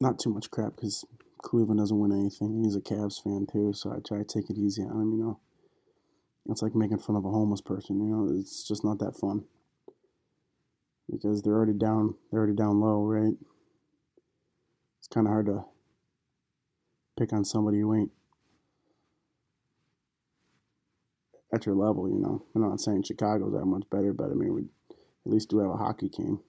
not 0.00 0.18
too 0.18 0.30
much 0.30 0.50
crap 0.50 0.76
because 0.76 1.04
Cleveland 1.42 1.80
doesn't 1.80 1.98
win 1.98 2.12
anything. 2.12 2.64
He's 2.64 2.76
a 2.76 2.80
Cavs 2.80 3.22
fan 3.22 3.46
too, 3.52 3.74
so 3.74 3.92
I 3.92 3.98
try 3.98 4.18
to 4.18 4.24
take 4.24 4.48
it 4.48 4.56
easy 4.56 4.82
on 4.82 5.02
him, 5.02 5.12
you 5.12 5.18
know. 5.18 5.38
It's 6.50 6.62
like 6.62 6.74
making 6.74 6.98
fun 6.98 7.16
of 7.16 7.24
a 7.24 7.30
homeless 7.30 7.62
person, 7.62 8.00
you 8.00 8.06
know, 8.06 8.28
it's 8.38 8.66
just 8.66 8.84
not 8.84 8.98
that 8.98 9.16
fun. 9.16 9.44
Because 11.10 11.42
they're 11.42 11.54
already 11.54 11.72
down 11.72 12.14
they're 12.30 12.40
already 12.40 12.56
down 12.56 12.80
low, 12.80 13.04
right? 13.04 13.34
It's 14.98 15.08
kinda 15.08 15.30
hard 15.30 15.46
to 15.46 15.64
pick 17.16 17.32
on 17.32 17.44
somebody 17.44 17.80
who 17.80 17.94
ain't 17.94 18.12
at 21.52 21.66
your 21.66 21.74
level, 21.74 22.08
you 22.08 22.18
know. 22.18 22.44
I'm 22.54 22.62
not 22.62 22.80
saying 22.80 23.04
Chicago's 23.04 23.52
that 23.52 23.64
much 23.64 23.88
better, 23.90 24.12
but 24.12 24.30
I 24.30 24.34
mean 24.34 24.54
we 24.54 24.62
at 24.90 25.32
least 25.32 25.48
do 25.50 25.58
have 25.58 25.70
a 25.70 25.76
hockey 25.76 26.08
team. 26.08 26.40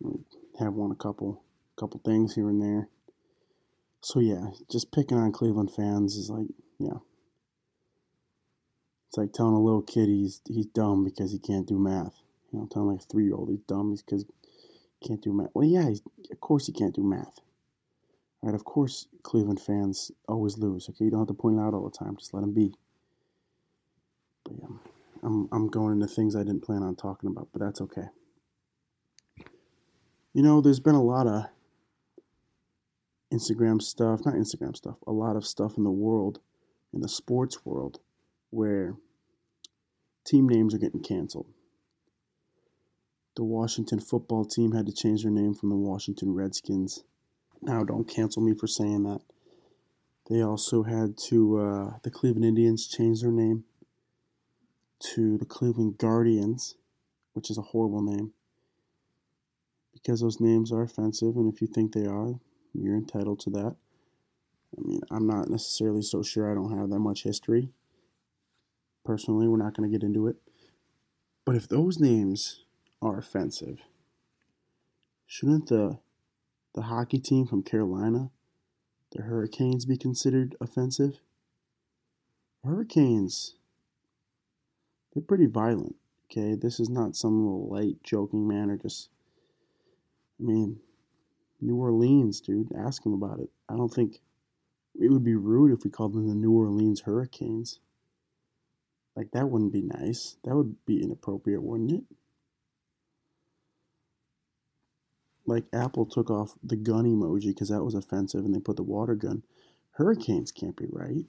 We 0.00 0.20
have 0.58 0.74
won 0.74 0.90
a 0.90 0.96
couple 0.96 1.42
couple 1.76 2.00
things 2.04 2.34
here 2.34 2.48
and 2.48 2.60
there. 2.60 2.88
So 4.02 4.20
yeah, 4.20 4.48
just 4.70 4.92
picking 4.92 5.16
on 5.16 5.32
Cleveland 5.32 5.72
fans 5.72 6.16
is 6.16 6.28
like, 6.28 6.48
yeah. 6.78 6.98
It's 9.12 9.18
like 9.18 9.34
telling 9.34 9.52
a 9.52 9.60
little 9.60 9.82
kid 9.82 10.08
he's 10.08 10.40
he's 10.48 10.64
dumb 10.64 11.04
because 11.04 11.32
he 11.32 11.38
can't 11.38 11.66
do 11.66 11.78
math. 11.78 12.22
You 12.50 12.60
know, 12.60 12.68
telling 12.72 12.92
like 12.92 13.02
a 13.02 13.06
three 13.06 13.24
year 13.24 13.34
old 13.34 13.50
he's 13.50 13.60
dumb 13.68 13.94
because 13.94 14.24
he 14.98 15.06
can't 15.06 15.20
do 15.20 15.34
math. 15.34 15.50
Well, 15.52 15.66
yeah, 15.66 15.90
of 16.30 16.40
course 16.40 16.66
he 16.66 16.72
can't 16.72 16.94
do 16.94 17.02
math. 17.02 17.40
Right? 18.40 18.54
Of 18.54 18.64
course, 18.64 19.08
Cleveland 19.22 19.60
fans 19.60 20.12
always 20.26 20.56
lose. 20.56 20.88
Okay, 20.88 21.04
you 21.04 21.10
don't 21.10 21.20
have 21.20 21.28
to 21.28 21.34
point 21.34 21.58
it 21.58 21.60
out 21.60 21.74
all 21.74 21.84
the 21.84 21.94
time. 21.94 22.16
Just 22.16 22.32
let 22.32 22.40
them 22.40 22.54
be. 22.54 22.72
But 24.44 24.54
yeah, 24.58 24.76
I'm 25.22 25.46
I'm 25.52 25.68
going 25.68 25.92
into 25.92 26.06
things 26.06 26.34
I 26.34 26.42
didn't 26.42 26.62
plan 26.62 26.82
on 26.82 26.96
talking 26.96 27.28
about, 27.28 27.48
but 27.52 27.60
that's 27.60 27.82
okay. 27.82 28.06
You 30.32 30.42
know, 30.42 30.62
there's 30.62 30.80
been 30.80 30.94
a 30.94 31.02
lot 31.02 31.26
of 31.26 31.48
Instagram 33.30 33.82
stuff, 33.82 34.24
not 34.24 34.36
Instagram 34.36 34.74
stuff, 34.74 34.96
a 35.06 35.12
lot 35.12 35.36
of 35.36 35.46
stuff 35.46 35.76
in 35.76 35.84
the 35.84 35.90
world, 35.90 36.40
in 36.94 37.02
the 37.02 37.10
sports 37.10 37.66
world, 37.66 38.00
where 38.52 38.94
team 40.24 40.48
names 40.48 40.74
are 40.74 40.78
getting 40.78 41.02
canceled. 41.02 41.46
The 43.34 43.44
Washington 43.44 43.98
football 43.98 44.44
team 44.44 44.72
had 44.72 44.86
to 44.86 44.92
change 44.92 45.22
their 45.22 45.32
name 45.32 45.54
from 45.54 45.70
the 45.70 45.76
Washington 45.76 46.34
Redskins. 46.34 47.02
Now, 47.62 47.82
don't 47.82 48.04
cancel 48.04 48.42
me 48.42 48.54
for 48.54 48.66
saying 48.66 49.04
that. 49.04 49.22
They 50.28 50.42
also 50.42 50.82
had 50.82 51.16
to, 51.28 51.58
uh, 51.58 51.90
the 52.02 52.10
Cleveland 52.10 52.44
Indians 52.44 52.86
change 52.86 53.22
their 53.22 53.32
name 53.32 53.64
to 55.14 55.38
the 55.38 55.46
Cleveland 55.46 55.98
Guardians, 55.98 56.76
which 57.32 57.50
is 57.50 57.56
a 57.56 57.62
horrible 57.62 58.02
name 58.02 58.34
because 59.92 60.20
those 60.20 60.40
names 60.40 60.72
are 60.72 60.82
offensive, 60.82 61.36
and 61.36 61.52
if 61.52 61.60
you 61.60 61.66
think 61.66 61.92
they 61.92 62.06
are, 62.06 62.34
you're 62.74 62.96
entitled 62.96 63.40
to 63.40 63.50
that. 63.50 63.76
I 64.76 64.80
mean, 64.80 65.00
I'm 65.10 65.26
not 65.26 65.48
necessarily 65.48 66.02
so 66.02 66.22
sure 66.22 66.50
I 66.50 66.54
don't 66.54 66.76
have 66.76 66.90
that 66.90 66.98
much 66.98 67.22
history. 67.22 67.68
Personally, 69.04 69.48
we're 69.48 69.56
not 69.56 69.76
going 69.76 69.90
to 69.90 69.96
get 69.96 70.04
into 70.04 70.26
it. 70.28 70.36
But 71.44 71.56
if 71.56 71.68
those 71.68 71.98
names 71.98 72.64
are 73.00 73.18
offensive, 73.18 73.80
shouldn't 75.26 75.68
the 75.68 75.98
the 76.74 76.82
hockey 76.82 77.18
team 77.18 77.46
from 77.46 77.62
Carolina, 77.62 78.30
the 79.14 79.22
Hurricanes, 79.22 79.84
be 79.84 79.96
considered 79.96 80.56
offensive? 80.60 81.20
Hurricanes, 82.64 83.56
they're 85.12 85.22
pretty 85.22 85.46
violent. 85.46 85.96
Okay, 86.30 86.54
this 86.54 86.80
is 86.80 86.88
not 86.88 87.16
some 87.16 87.44
little 87.44 87.68
light 87.68 87.96
joking 88.04 88.46
manner. 88.46 88.78
Just, 88.78 89.10
I 90.40 90.44
mean, 90.44 90.78
New 91.60 91.76
Orleans, 91.76 92.40
dude. 92.40 92.72
Ask 92.72 93.02
them 93.02 93.12
about 93.12 93.40
it. 93.40 93.50
I 93.68 93.76
don't 93.76 93.92
think 93.92 94.20
it 94.94 95.10
would 95.10 95.24
be 95.24 95.34
rude 95.34 95.72
if 95.72 95.84
we 95.84 95.90
called 95.90 96.14
them 96.14 96.28
the 96.28 96.34
New 96.34 96.52
Orleans 96.52 97.02
Hurricanes. 97.02 97.80
Like, 99.14 99.30
that 99.32 99.50
wouldn't 99.50 99.72
be 99.72 99.82
nice. 99.82 100.36
That 100.44 100.56
would 100.56 100.84
be 100.86 101.02
inappropriate, 101.02 101.62
wouldn't 101.62 101.92
it? 101.92 102.04
Like, 105.44 105.64
Apple 105.72 106.06
took 106.06 106.30
off 106.30 106.54
the 106.62 106.76
gun 106.76 107.04
emoji 107.04 107.48
because 107.48 107.68
that 107.68 107.84
was 107.84 107.94
offensive 107.94 108.44
and 108.44 108.54
they 108.54 108.60
put 108.60 108.76
the 108.76 108.82
water 108.82 109.14
gun. 109.14 109.42
Hurricanes 109.92 110.52
can't 110.52 110.76
be 110.76 110.86
right. 110.90 111.26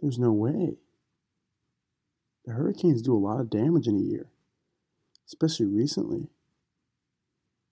There's 0.00 0.18
no 0.18 0.32
way. 0.32 0.78
The 2.44 2.54
hurricanes 2.54 3.02
do 3.02 3.14
a 3.14 3.18
lot 3.18 3.40
of 3.40 3.50
damage 3.50 3.86
in 3.86 3.96
a 3.96 4.00
year, 4.00 4.26
especially 5.28 5.66
recently. 5.66 6.28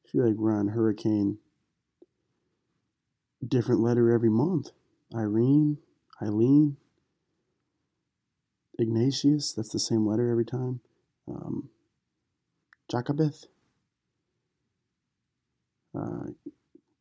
I 0.04 0.09
feel 0.09 0.26
like 0.26 0.37
we're 0.37 0.57
on 0.57 0.69
hurricane 0.69 1.38
different 3.47 3.80
letter 3.80 4.12
every 4.12 4.28
month. 4.28 4.71
Irene, 5.14 5.78
Eileen, 6.23 6.76
Ignatius, 8.80 9.52
that's 9.52 9.72
the 9.72 9.78
same 9.78 10.06
letter 10.06 10.30
every 10.30 10.44
time. 10.44 10.80
Um, 11.28 11.68
Jacobeth, 12.90 13.46
uh, 15.96 16.30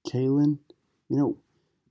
Kalen. 0.08 0.60
You 1.10 1.18
know, 1.18 1.38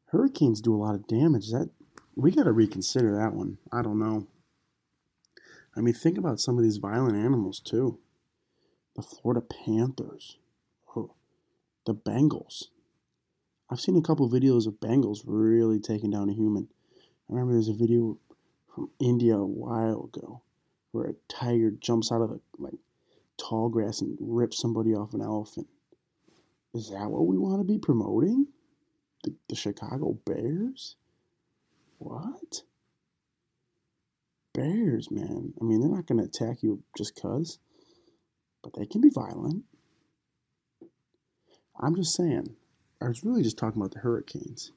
hurricanes 0.07 0.61
do 0.61 0.75
a 0.75 0.79
lot 0.79 0.95
of 0.95 1.07
damage. 1.07 1.51
That 1.51 1.71
we 2.15 2.31
got 2.31 2.45
to 2.45 2.53
reconsider 2.53 3.17
that 3.17 3.35
one. 3.35 3.59
I 3.73 3.83
don't 3.83 3.99
know. 3.99 4.27
I 5.77 5.81
mean, 5.81 5.95
think 5.95 6.19
about 6.19 6.41
some 6.41 6.59
of 6.59 6.65
these 6.65 6.79
violent 6.79 7.17
animals 7.17 7.61
too. 7.61 7.99
The 8.97 9.03
Florida 9.03 9.41
Panthers, 9.41 10.39
oh, 10.97 11.15
the 11.87 11.95
Bengals. 11.95 12.65
I've 13.71 13.81
seen 13.81 13.97
a 13.97 14.03
couple 14.03 14.29
videos 14.29 14.67
of 14.67 14.81
Bengals 14.81 15.21
really 15.25 15.79
taking 15.79 16.11
down 16.11 16.31
a 16.31 16.33
human. 16.33 16.69
I 17.29 17.35
remember 17.35 17.53
there's 17.53 17.69
a 17.69 17.75
video 17.75 18.19
from 18.75 18.91
India 19.01 19.37
a 19.37 19.47
while 19.47 20.11
ago 20.13 20.43
where 20.93 21.07
a 21.07 21.15
tiger 21.29 21.71
jumps 21.71 22.11
out 22.11 22.23
of 22.23 22.31
the 22.31 22.41
like 22.59 22.79
tall 23.37 23.69
grass 23.69 24.01
and 24.01 24.17
rips 24.21 24.59
somebody 24.59 24.95
off 24.95 25.15
an 25.15 25.23
elephant. 25.23 25.69
Is 26.75 26.91
that 26.91 27.11
what 27.11 27.27
we 27.27 27.39
want 27.39 27.61
to 27.61 27.65
be 27.65 27.79
promoting? 27.79 28.47
The, 29.25 29.35
the 29.49 29.57
Chicago 29.57 30.19
Bears? 30.25 30.97
What? 31.99 32.63
Bears, 34.55 35.11
man. 35.11 35.55
I 35.61 35.65
mean, 35.65 35.81
they're 35.81 35.91
not 35.91 36.07
going 36.07 36.19
to 36.19 36.25
attack 36.25 36.63
you 36.63 36.83
just 36.97 37.15
because, 37.15 37.59
but 38.63 38.75
they 38.77 38.87
can 38.87 39.01
be 39.01 39.11
violent. 39.11 39.65
I'm 41.81 41.95
just 41.95 42.15
saying, 42.15 42.57
I 43.01 43.07
was 43.07 43.25
really 43.25 43.43
just 43.43 43.57
talking 43.57 43.81
about 43.81 43.93
the 43.93 44.01
Hurricanes. 44.01 44.73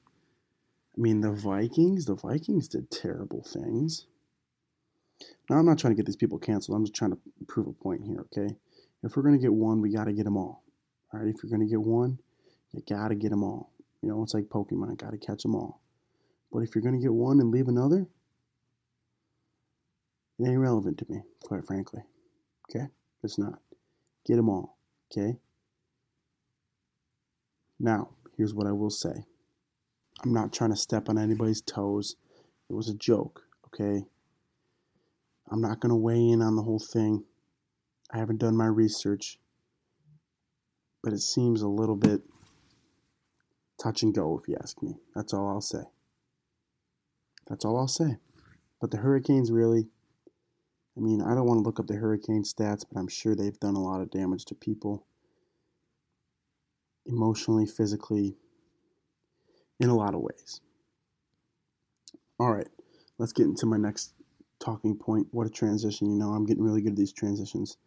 I 0.97 1.01
mean, 1.01 1.21
the 1.21 1.31
Vikings, 1.31 2.05
the 2.05 2.15
Vikings 2.15 2.67
did 2.67 2.91
terrible 2.91 3.43
things. 3.43 4.07
Now, 5.49 5.57
I'm 5.57 5.65
not 5.65 5.79
trying 5.79 5.93
to 5.93 5.97
get 5.97 6.05
these 6.05 6.17
people 6.17 6.39
canceled. 6.39 6.75
I'm 6.75 6.83
just 6.83 6.95
trying 6.95 7.11
to 7.11 7.19
prove 7.47 7.67
a 7.67 7.73
point 7.73 8.03
here, 8.03 8.25
okay? 8.31 8.55
If 9.03 9.15
we're 9.15 9.23
going 9.23 9.35
to 9.35 9.41
get 9.41 9.53
one, 9.53 9.81
we 9.81 9.91
got 9.91 10.05
to 10.05 10.13
get 10.13 10.23
them 10.23 10.37
all. 10.37 10.63
All 11.13 11.19
right, 11.19 11.33
if 11.33 11.43
you're 11.43 11.49
going 11.49 11.67
to 11.67 11.71
get 11.71 11.81
one, 11.81 12.19
you 12.71 12.81
got 12.87 13.09
to 13.09 13.15
get 13.15 13.29
them 13.29 13.43
all. 13.43 13.71
You 14.01 14.09
know, 14.09 14.23
it's 14.23 14.33
like 14.33 14.45
Pokemon, 14.45 14.97
got 14.97 15.11
to 15.11 15.17
catch 15.17 15.43
them 15.43 15.55
all. 15.55 15.81
But 16.51 16.59
if 16.59 16.75
you're 16.75 16.81
going 16.81 16.95
to 16.95 17.01
get 17.01 17.13
one 17.13 17.39
and 17.39 17.51
leave 17.51 17.67
another, 17.67 18.07
it 20.39 20.47
ain't 20.47 20.59
relevant 20.59 20.97
to 20.99 21.05
me, 21.09 21.21
quite 21.43 21.65
frankly. 21.65 22.01
Okay? 22.69 22.87
It's 23.23 23.37
not. 23.37 23.59
Get 24.25 24.35
them 24.35 24.49
all. 24.49 24.77
Okay? 25.11 25.37
Now, 27.79 28.09
here's 28.37 28.53
what 28.53 28.67
I 28.67 28.71
will 28.71 28.89
say 28.89 29.25
I'm 30.23 30.33
not 30.33 30.53
trying 30.53 30.69
to 30.69 30.75
step 30.75 31.09
on 31.09 31.17
anybody's 31.17 31.61
toes. 31.61 32.15
It 32.69 32.73
was 32.73 32.87
a 32.87 32.93
joke, 32.93 33.41
okay? 33.67 34.05
I'm 35.49 35.61
not 35.61 35.79
going 35.79 35.89
to 35.89 35.95
weigh 35.95 36.29
in 36.29 36.41
on 36.41 36.55
the 36.55 36.61
whole 36.61 36.79
thing. 36.79 37.23
I 38.11 38.17
haven't 38.17 38.39
done 38.39 38.55
my 38.55 38.67
research, 38.67 39.39
but 41.03 41.13
it 41.13 41.21
seems 41.21 41.61
a 41.61 41.67
little 41.67 41.95
bit 41.95 42.21
touch 43.81 44.03
and 44.03 44.13
go, 44.13 44.37
if 44.39 44.47
you 44.47 44.55
ask 44.61 44.81
me. 44.81 44.97
That's 45.15 45.33
all 45.33 45.49
I'll 45.49 45.61
say. 45.61 45.83
That's 47.47 47.65
all 47.65 47.77
I'll 47.77 47.87
say. 47.87 48.17
But 48.79 48.91
the 48.91 48.97
Hurricanes 48.97 49.51
really, 49.51 49.87
I 50.95 50.99
mean, 50.99 51.21
I 51.21 51.33
don't 51.33 51.47
want 51.47 51.57
to 51.59 51.63
look 51.63 51.79
up 51.79 51.87
the 51.87 51.95
hurricane 51.95 52.43
stats, 52.43 52.85
but 52.89 52.99
I'm 52.99 53.07
sure 53.07 53.35
they've 53.35 53.59
done 53.59 53.75
a 53.75 53.81
lot 53.81 54.01
of 54.01 54.11
damage 54.11 54.45
to 54.45 54.55
people 54.55 55.05
emotionally, 57.05 57.65
physically, 57.65 58.35
in 59.81 59.89
a 59.89 59.95
lot 59.95 60.13
of 60.13 60.21
ways. 60.21 60.61
All 62.39 62.53
right, 62.53 62.69
let's 63.17 63.33
get 63.33 63.47
into 63.47 63.65
my 63.65 63.77
next 63.77 64.13
talking 64.59 64.95
point. 64.95 65.27
What 65.31 65.47
a 65.47 65.49
transition, 65.49 66.09
you 66.09 66.15
know. 66.15 66.29
I'm 66.29 66.45
getting 66.45 66.63
really 66.63 66.81
good 66.81 66.91
at 66.91 66.97
these 66.97 67.11
transitions. 67.11 67.77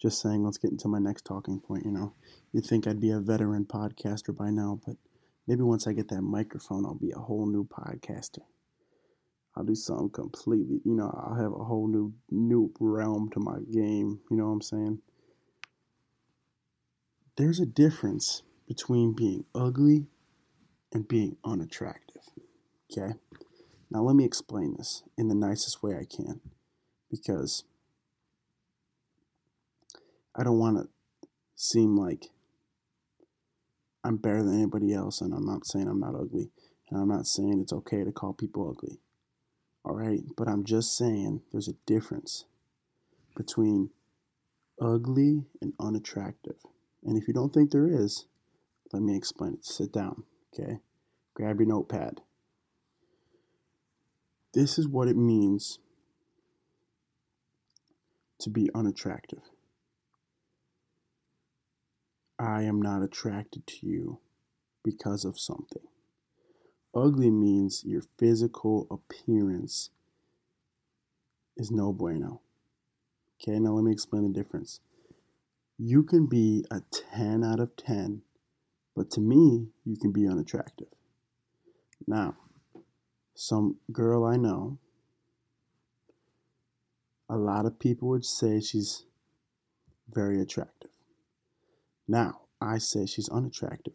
Just 0.00 0.20
saying, 0.20 0.42
let's 0.42 0.58
get 0.58 0.72
into 0.72 0.88
my 0.88 0.98
next 0.98 1.24
talking 1.24 1.60
point, 1.60 1.84
you 1.84 1.92
know. 1.92 2.14
You'd 2.52 2.66
think 2.66 2.86
I'd 2.86 3.00
be 3.00 3.10
a 3.10 3.20
veteran 3.20 3.66
podcaster 3.66 4.36
by 4.36 4.50
now, 4.50 4.80
but 4.86 4.96
maybe 5.46 5.62
once 5.62 5.86
I 5.86 5.92
get 5.92 6.08
that 6.08 6.22
microphone, 6.22 6.84
I'll 6.84 6.94
be 6.94 7.12
a 7.12 7.20
whole 7.20 7.46
new 7.46 7.64
podcaster. 7.64 8.40
I'll 9.56 9.64
do 9.64 9.74
something 9.74 10.10
completely, 10.10 10.80
you 10.84 10.94
know, 10.94 11.14
I'll 11.16 11.40
have 11.40 11.52
a 11.52 11.64
whole 11.64 11.86
new 11.86 12.12
new 12.30 12.72
realm 12.80 13.30
to 13.30 13.40
my 13.40 13.58
game, 13.70 14.20
you 14.28 14.36
know 14.36 14.46
what 14.46 14.54
I'm 14.54 14.62
saying? 14.62 14.98
There's 17.36 17.60
a 17.60 17.66
difference 17.66 18.42
between 18.66 19.12
being 19.12 19.44
ugly 19.54 20.08
and 20.94 21.06
being 21.06 21.36
unattractive. 21.44 22.22
Okay? 22.90 23.14
Now 23.90 24.02
let 24.02 24.16
me 24.16 24.24
explain 24.24 24.76
this 24.78 25.02
in 25.18 25.28
the 25.28 25.34
nicest 25.34 25.82
way 25.82 25.94
I 25.94 26.04
can 26.04 26.40
because 27.10 27.64
I 30.34 30.42
don't 30.42 30.58
want 30.58 30.78
to 30.78 30.88
seem 31.54 31.96
like 31.96 32.26
I'm 34.02 34.16
better 34.16 34.42
than 34.42 34.54
anybody 34.54 34.92
else 34.94 35.20
and 35.20 35.34
I'm 35.34 35.46
not 35.46 35.66
saying 35.66 35.88
I'm 35.88 36.00
not 36.00 36.14
ugly 36.14 36.50
and 36.90 37.00
I'm 37.00 37.08
not 37.08 37.26
saying 37.26 37.60
it's 37.60 37.72
okay 37.72 38.04
to 38.04 38.12
call 38.12 38.32
people 38.32 38.70
ugly. 38.70 39.00
All 39.84 39.94
right, 39.94 40.22
but 40.36 40.48
I'm 40.48 40.64
just 40.64 40.96
saying 40.96 41.42
there's 41.52 41.68
a 41.68 41.74
difference 41.86 42.46
between 43.36 43.90
ugly 44.80 45.44
and 45.60 45.74
unattractive. 45.78 46.56
And 47.04 47.20
if 47.20 47.28
you 47.28 47.34
don't 47.34 47.52
think 47.52 47.70
there 47.70 47.86
is, 47.86 48.26
let 48.92 49.02
me 49.02 49.16
explain 49.16 49.54
it. 49.54 49.64
Sit 49.64 49.92
down, 49.92 50.24
okay? 50.58 50.78
Grab 51.34 51.60
your 51.60 51.68
notepad. 51.68 52.20
This 54.52 54.78
is 54.78 54.86
what 54.86 55.08
it 55.08 55.16
means 55.16 55.80
to 58.40 58.50
be 58.50 58.70
unattractive. 58.74 59.42
I 62.38 62.62
am 62.62 62.80
not 62.80 63.02
attracted 63.02 63.66
to 63.66 63.86
you 63.86 64.18
because 64.84 65.24
of 65.24 65.38
something. 65.38 65.82
Ugly 66.94 67.30
means 67.30 67.82
your 67.84 68.02
physical 68.18 68.86
appearance 68.90 69.90
is 71.56 71.70
no 71.70 71.92
bueno. 71.92 72.40
Okay, 73.40 73.58
now 73.58 73.72
let 73.72 73.84
me 73.84 73.92
explain 73.92 74.22
the 74.22 74.28
difference. 74.28 74.80
You 75.78 76.04
can 76.04 76.26
be 76.26 76.64
a 76.70 76.82
10 77.12 77.42
out 77.42 77.58
of 77.58 77.74
10, 77.76 78.22
but 78.94 79.10
to 79.12 79.20
me, 79.20 79.68
you 79.84 79.96
can 79.96 80.12
be 80.12 80.26
unattractive. 80.28 80.88
Now, 82.06 82.36
some 83.34 83.76
girl 83.92 84.24
I 84.24 84.36
know, 84.36 84.78
a 87.28 87.36
lot 87.36 87.66
of 87.66 87.78
people 87.78 88.08
would 88.08 88.24
say 88.24 88.60
she's 88.60 89.04
very 90.12 90.40
attractive. 90.40 90.90
Now, 92.06 92.42
I 92.60 92.78
say 92.78 93.06
she's 93.06 93.28
unattractive, 93.28 93.94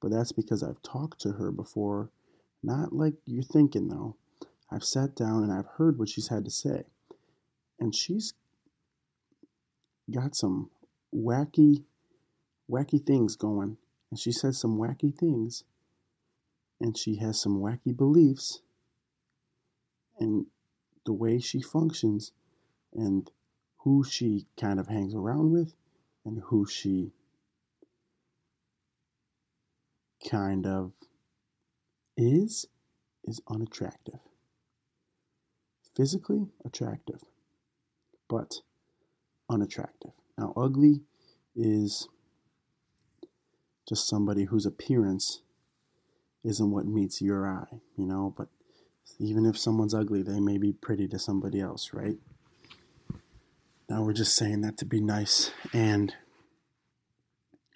But 0.00 0.10
that's 0.10 0.32
because 0.32 0.62
I've 0.62 0.82
talked 0.82 1.20
to 1.22 1.32
her 1.32 1.50
before, 1.50 2.10
not 2.62 2.92
like 2.92 3.14
you're 3.26 3.42
thinking 3.42 3.88
though. 3.88 4.16
I've 4.70 4.84
sat 4.84 5.16
down 5.16 5.42
and 5.42 5.52
I've 5.52 5.66
heard 5.76 5.98
what 5.98 6.08
she's 6.08 6.28
had 6.28 6.44
to 6.44 6.50
say. 6.50 6.84
And 7.80 7.94
she's 7.94 8.34
got 10.10 10.34
some 10.36 10.70
wacky, 11.14 11.84
wacky 12.70 13.02
things 13.02 13.36
going. 13.36 13.78
And 14.10 14.18
she 14.18 14.32
says 14.32 14.58
some 14.58 14.78
wacky 14.78 15.14
things. 15.14 15.64
And 16.80 16.96
she 16.96 17.16
has 17.16 17.40
some 17.40 17.60
wacky 17.60 17.96
beliefs. 17.96 18.62
And 20.18 20.46
the 21.04 21.12
way 21.12 21.38
she 21.38 21.60
functions 21.60 22.32
and 22.94 23.30
who 23.78 24.04
she 24.04 24.46
kind 24.60 24.80
of 24.80 24.88
hangs 24.88 25.14
around 25.14 25.50
with 25.52 25.74
and 26.24 26.42
who 26.46 26.66
she 26.66 27.12
kind 30.28 30.66
of 30.66 30.92
is 32.16 32.66
is 33.24 33.40
unattractive. 33.48 34.20
Physically 35.94 36.48
attractive, 36.64 37.22
but 38.28 38.60
unattractive. 39.48 40.12
Now, 40.36 40.52
ugly 40.56 41.02
is 41.56 42.08
just 43.88 44.06
somebody 44.06 44.44
whose 44.44 44.66
appearance 44.66 45.40
isn't 46.44 46.70
what 46.70 46.86
meets 46.86 47.22
your 47.22 47.48
eye, 47.48 47.80
you 47.96 48.04
know, 48.04 48.34
but 48.36 48.48
even 49.18 49.46
if 49.46 49.58
someone's 49.58 49.94
ugly, 49.94 50.22
they 50.22 50.40
may 50.40 50.58
be 50.58 50.72
pretty 50.72 51.08
to 51.08 51.18
somebody 51.18 51.60
else, 51.60 51.92
right? 51.94 52.16
Now 53.88 54.02
we're 54.02 54.12
just 54.12 54.36
saying 54.36 54.60
that 54.60 54.76
to 54.78 54.84
be 54.84 55.00
nice, 55.00 55.50
and 55.72 56.14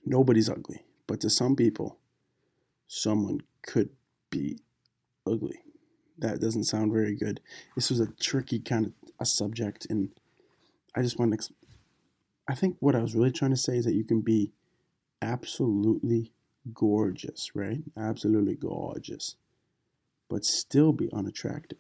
nobody's 0.05 0.51
ugly, 0.51 0.85
but 1.07 1.21
to 1.21 1.31
some 1.31 1.57
people, 1.57 1.99
someone 2.87 3.41
could 3.63 3.89
be 4.29 4.59
ugly. 5.27 5.61
That 6.19 6.41
doesn't 6.41 6.65
sound 6.65 6.93
very 6.93 7.17
good. 7.17 7.41
This 7.75 7.89
was 7.89 7.99
a 7.99 8.13
tricky 8.21 8.61
kind 8.61 8.87
of 8.87 8.93
a 9.19 9.25
subject, 9.25 9.87
and 9.89 10.11
I 10.95 11.01
just 11.01 11.19
want 11.19 11.41
to. 11.41 11.55
I 12.47 12.55
think 12.55 12.77
what 12.81 12.95
I 12.95 13.01
was 13.01 13.15
really 13.15 13.33
trying 13.33 13.53
to 13.53 13.57
say 13.57 13.79
is 13.79 13.87
that 13.87 13.95
you 13.95 14.05
can 14.05 14.21
be 14.21 14.53
absolutely 15.23 16.33
gorgeous, 16.75 17.53
right? 17.55 17.83
Absolutely 17.97 18.57
gorgeous, 18.57 19.37
but 20.29 20.45
still 20.45 20.93
be 20.93 21.09
unattractive. 21.13 21.79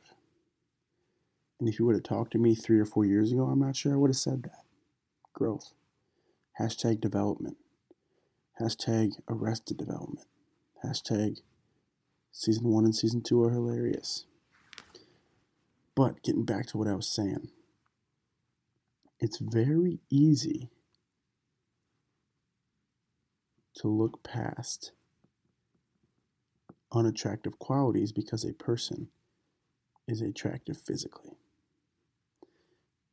And 1.59 1.69
if 1.69 1.79
you 1.79 1.85
would 1.85 1.95
have 1.95 2.05
talked 2.05 2.33
to 2.33 2.39
me 2.39 2.55
three 2.55 2.79
or 2.79 2.85
four 2.85 3.05
years 3.05 3.33
ago, 3.33 3.45
I'm 3.45 3.61
not 3.61 3.77
sure 3.77 3.93
I 3.93 3.97
would 3.97 4.11
have 4.11 4.17
said 4.17 4.45
that. 4.45 4.65
Growth. 5.33 5.75
Hashtag 6.61 7.01
development. 7.01 7.57
Hashtag 8.61 9.13
arrested 9.29 9.77
development. 9.77 10.27
Hashtag 10.85 11.39
season 12.31 12.69
one 12.69 12.85
and 12.85 12.95
season 12.95 13.23
two 13.23 13.43
are 13.43 13.51
hilarious. 13.51 14.25
But 15.95 16.23
getting 16.23 16.45
back 16.45 16.67
to 16.67 16.79
what 16.79 16.89
I 16.89 16.95
was 16.95 17.09
saying, 17.09 17.51
it's 19.21 19.39
very 19.39 20.01
easy 20.11 20.71
to 23.75 23.89
look 23.89 24.23
past 24.23 24.93
unattractive 26.93 27.59
qualities 27.59 28.13
because 28.13 28.45
a 28.45 28.53
person 28.53 29.09
is 30.07 30.21
attractive 30.21 30.77
physically. 30.77 31.33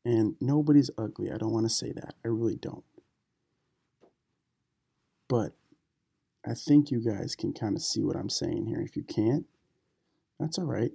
And 0.04 0.36
nobody's 0.42 0.90
ugly. 0.98 1.32
I 1.32 1.38
don't 1.38 1.54
want 1.54 1.66
to 1.66 1.74
say 1.74 1.92
that. 1.92 2.16
I 2.26 2.30
really 2.30 2.56
don't. 2.56 2.84
But 5.28 5.54
I 6.46 6.54
think 6.54 6.90
you 6.90 7.00
guys 7.00 7.36
can 7.36 7.54
kind 7.54 7.76
of 7.76 7.82
see 7.82 8.04
what 8.04 8.16
I'm 8.16 8.30
saying 8.30 8.66
here. 8.66 8.82
If 8.82 8.96
you 8.96 9.04
can't, 9.04 9.46
that's 10.40 10.58
all 10.58 10.66
right, 10.66 10.92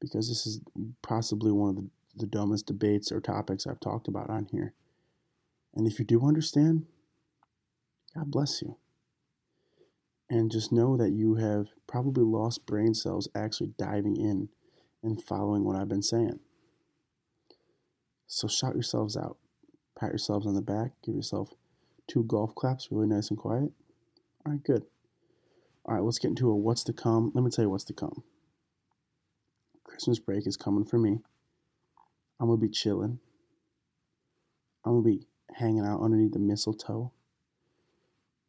because 0.00 0.28
this 0.28 0.46
is 0.46 0.60
possibly 1.00 1.52
one 1.52 1.70
of 1.70 1.76
the, 1.76 1.88
the 2.16 2.26
dumbest 2.26 2.66
debates 2.66 3.12
or 3.12 3.20
topics 3.20 3.66
I've 3.66 3.80
talked 3.80 4.08
about 4.08 4.28
on 4.28 4.48
here. 4.50 4.74
And 5.74 5.86
if 5.86 5.98
you 5.98 6.04
do 6.04 6.26
understand, 6.26 6.86
God 8.14 8.30
bless 8.30 8.60
you. 8.60 8.76
And 10.30 10.50
just 10.50 10.70
know 10.70 10.96
that 10.96 11.10
you 11.10 11.34
have 11.34 11.66
probably 11.88 12.22
lost 12.22 12.64
brain 12.64 12.94
cells 12.94 13.28
actually 13.34 13.74
diving 13.76 14.16
in 14.16 14.48
and 15.02 15.22
following 15.22 15.64
what 15.64 15.76
I've 15.76 15.88
been 15.88 16.02
saying. 16.02 16.38
So 18.28 18.46
shout 18.46 18.74
yourselves 18.74 19.16
out. 19.16 19.38
Pat 19.98 20.10
yourselves 20.10 20.46
on 20.46 20.54
the 20.54 20.62
back. 20.62 20.92
Give 21.04 21.16
yourself 21.16 21.50
two 22.06 22.22
golf 22.22 22.54
claps, 22.54 22.88
really 22.92 23.08
nice 23.08 23.28
and 23.28 23.38
quiet. 23.38 23.72
All 24.46 24.52
right, 24.52 24.62
good. 24.62 24.84
All 25.84 25.96
right, 25.96 26.04
let's 26.04 26.20
get 26.20 26.28
into 26.28 26.48
a 26.48 26.56
what's 26.56 26.84
to 26.84 26.92
come. 26.92 27.32
Let 27.34 27.42
me 27.42 27.50
tell 27.50 27.64
you 27.64 27.70
what's 27.70 27.84
to 27.84 27.92
come. 27.92 28.22
Christmas 29.82 30.20
break 30.20 30.46
is 30.46 30.56
coming 30.56 30.84
for 30.84 30.98
me. 30.98 31.18
I'm 32.38 32.46
going 32.46 32.60
to 32.60 32.66
be 32.66 32.72
chilling. 32.72 33.18
I'm 34.84 35.02
going 35.02 35.04
to 35.04 35.18
be 35.18 35.26
hanging 35.54 35.84
out 35.84 36.00
underneath 36.00 36.32
the 36.32 36.38
mistletoe. 36.38 37.12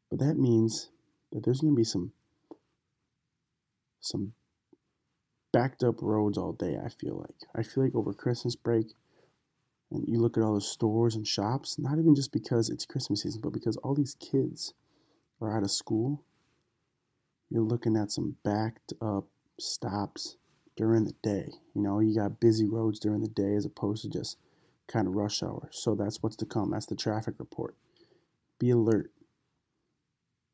But 0.09 0.19
that 0.19 0.37
means 0.37 0.91
that 1.31 1.43
there's 1.43 1.61
going 1.61 1.73
to 1.73 1.77
be 1.77 1.83
some 1.83 2.11
some 3.99 4.33
backed 5.53 5.83
up 5.83 6.01
roads 6.01 6.37
all 6.37 6.53
day, 6.53 6.77
I 6.83 6.89
feel 6.89 7.19
like. 7.19 7.35
I 7.55 7.63
feel 7.63 7.83
like 7.83 7.95
over 7.95 8.13
Christmas 8.13 8.55
break, 8.55 8.87
and 9.91 10.05
you 10.07 10.19
look 10.19 10.37
at 10.37 10.43
all 10.43 10.55
the 10.55 10.61
stores 10.61 11.15
and 11.15 11.27
shops, 11.27 11.77
not 11.77 11.99
even 11.99 12.15
just 12.15 12.31
because 12.31 12.69
it's 12.69 12.85
Christmas 12.85 13.23
season, 13.23 13.41
but 13.41 13.53
because 13.53 13.77
all 13.77 13.93
these 13.93 14.15
kids 14.15 14.73
are 15.41 15.55
out 15.55 15.63
of 15.63 15.71
school, 15.71 16.23
you're 17.49 17.61
looking 17.61 17.97
at 17.97 18.11
some 18.11 18.35
backed 18.43 18.93
up 19.01 19.25
stops 19.59 20.37
during 20.77 21.03
the 21.03 21.13
day. 21.21 21.51
You 21.75 21.81
know, 21.81 21.99
you 21.99 22.15
got 22.15 22.39
busy 22.39 22.65
roads 22.65 22.99
during 22.99 23.21
the 23.21 23.27
day 23.27 23.55
as 23.55 23.65
opposed 23.65 24.03
to 24.03 24.09
just 24.09 24.37
kind 24.87 25.07
of 25.07 25.15
rush 25.15 25.43
hour. 25.43 25.69
So 25.71 25.95
that's 25.95 26.23
what's 26.23 26.37
to 26.37 26.45
come. 26.45 26.71
That's 26.71 26.85
the 26.85 26.95
traffic 26.95 27.35
report. 27.37 27.75
Be 28.59 28.71
alert. 28.71 29.11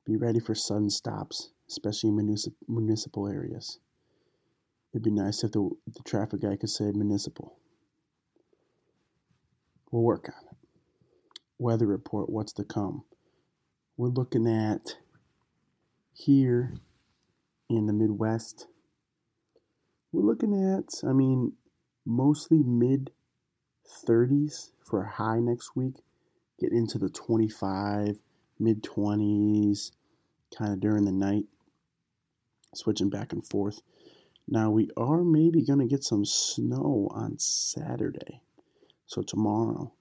Be 0.08 0.16
ready 0.16 0.40
for 0.40 0.56
sudden 0.56 0.90
stops, 0.90 1.50
especially 1.68 2.12
in 2.12 2.16
municip- 2.16 2.56
municipal 2.66 3.28
areas. 3.28 3.80
It'd 4.94 5.04
be 5.04 5.12
nice 5.12 5.44
if 5.44 5.52
the, 5.52 5.70
the 5.86 6.02
traffic 6.06 6.40
guy 6.42 6.56
could 6.56 6.70
say 6.70 6.86
municipal. 6.94 7.58
We'll 9.92 10.04
work 10.04 10.30
on 10.30 10.48
it. 10.50 10.58
Weather 11.60 11.86
report, 11.86 12.30
what's 12.30 12.54
to 12.54 12.64
come? 12.64 13.04
We're 13.98 14.08
looking 14.08 14.48
at 14.48 14.96
here 16.14 16.76
in 17.70 17.88
the 17.88 17.94
Midwest. 17.94 18.68
We're 20.14 20.24
looking 20.24 20.54
at, 20.54 21.06
I 21.06 21.12
mean, 21.12 21.52
mostly 22.06 22.64
mid 22.64 23.12
30s 24.08 24.72
for 24.86 25.04
a 25.04 25.10
high 25.10 25.42
next 25.42 25.76
week. 25.76 25.96
Get 26.62 26.72
into 26.72 26.98
the 26.98 27.10
25, 27.10 28.22
mid 28.58 28.84
20s, 28.84 29.92
kind 30.56 30.74
of 30.74 30.80
during 30.80 31.06
the 31.06 31.12
night, 31.12 31.46
switching 32.76 33.10
back 33.10 33.34
and 33.34 33.46
forth. 33.48 33.82
Now, 34.48 34.70
we 34.70 34.90
are 34.96 35.24
maybe 35.24 35.66
going 35.66 35.80
to 35.80 35.88
get 35.88 36.04
some 36.04 36.26
snow 36.26 37.10
on 37.12 37.40
Saturday. 37.40 38.42
So 39.08 39.22
tomorrow. 39.22 39.94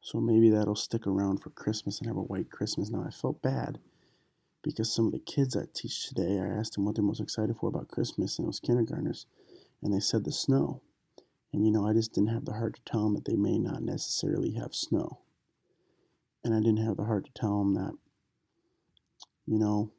So 0.00 0.20
maybe 0.20 0.50
that'll 0.50 0.74
stick 0.74 1.06
around 1.06 1.42
for 1.42 1.50
Christmas 1.50 1.98
and 1.98 2.06
have 2.08 2.16
a 2.16 2.22
white 2.22 2.50
Christmas. 2.50 2.90
Now 2.90 3.04
I 3.06 3.10
felt 3.10 3.42
bad 3.42 3.78
because 4.62 4.92
some 4.92 5.06
of 5.06 5.12
the 5.12 5.18
kids 5.18 5.56
I 5.56 5.64
teach 5.74 6.08
today, 6.08 6.38
I 6.40 6.46
asked 6.46 6.74
them 6.74 6.84
what 6.84 6.94
they're 6.94 7.04
most 7.04 7.20
excited 7.20 7.56
for 7.56 7.68
about 7.68 7.88
Christmas, 7.88 8.38
and 8.38 8.46
it 8.46 8.48
was 8.48 8.60
kindergartners, 8.60 9.26
and 9.82 9.92
they 9.92 10.00
said 10.00 10.24
the 10.24 10.32
snow. 10.32 10.82
And 11.52 11.64
you 11.64 11.70
know, 11.70 11.86
I 11.86 11.92
just 11.92 12.12
didn't 12.12 12.30
have 12.30 12.44
the 12.44 12.54
heart 12.54 12.76
to 12.76 12.90
tell 12.90 13.04
them 13.04 13.14
that 13.14 13.24
they 13.24 13.36
may 13.36 13.58
not 13.58 13.82
necessarily 13.82 14.52
have 14.52 14.74
snow. 14.74 15.20
And 16.44 16.54
I 16.54 16.58
didn't 16.58 16.84
have 16.84 16.96
the 16.96 17.04
heart 17.04 17.26
to 17.26 17.32
tell 17.32 17.58
them 17.58 17.74
that, 17.74 17.92
you 19.48 19.58
know, 19.58 19.90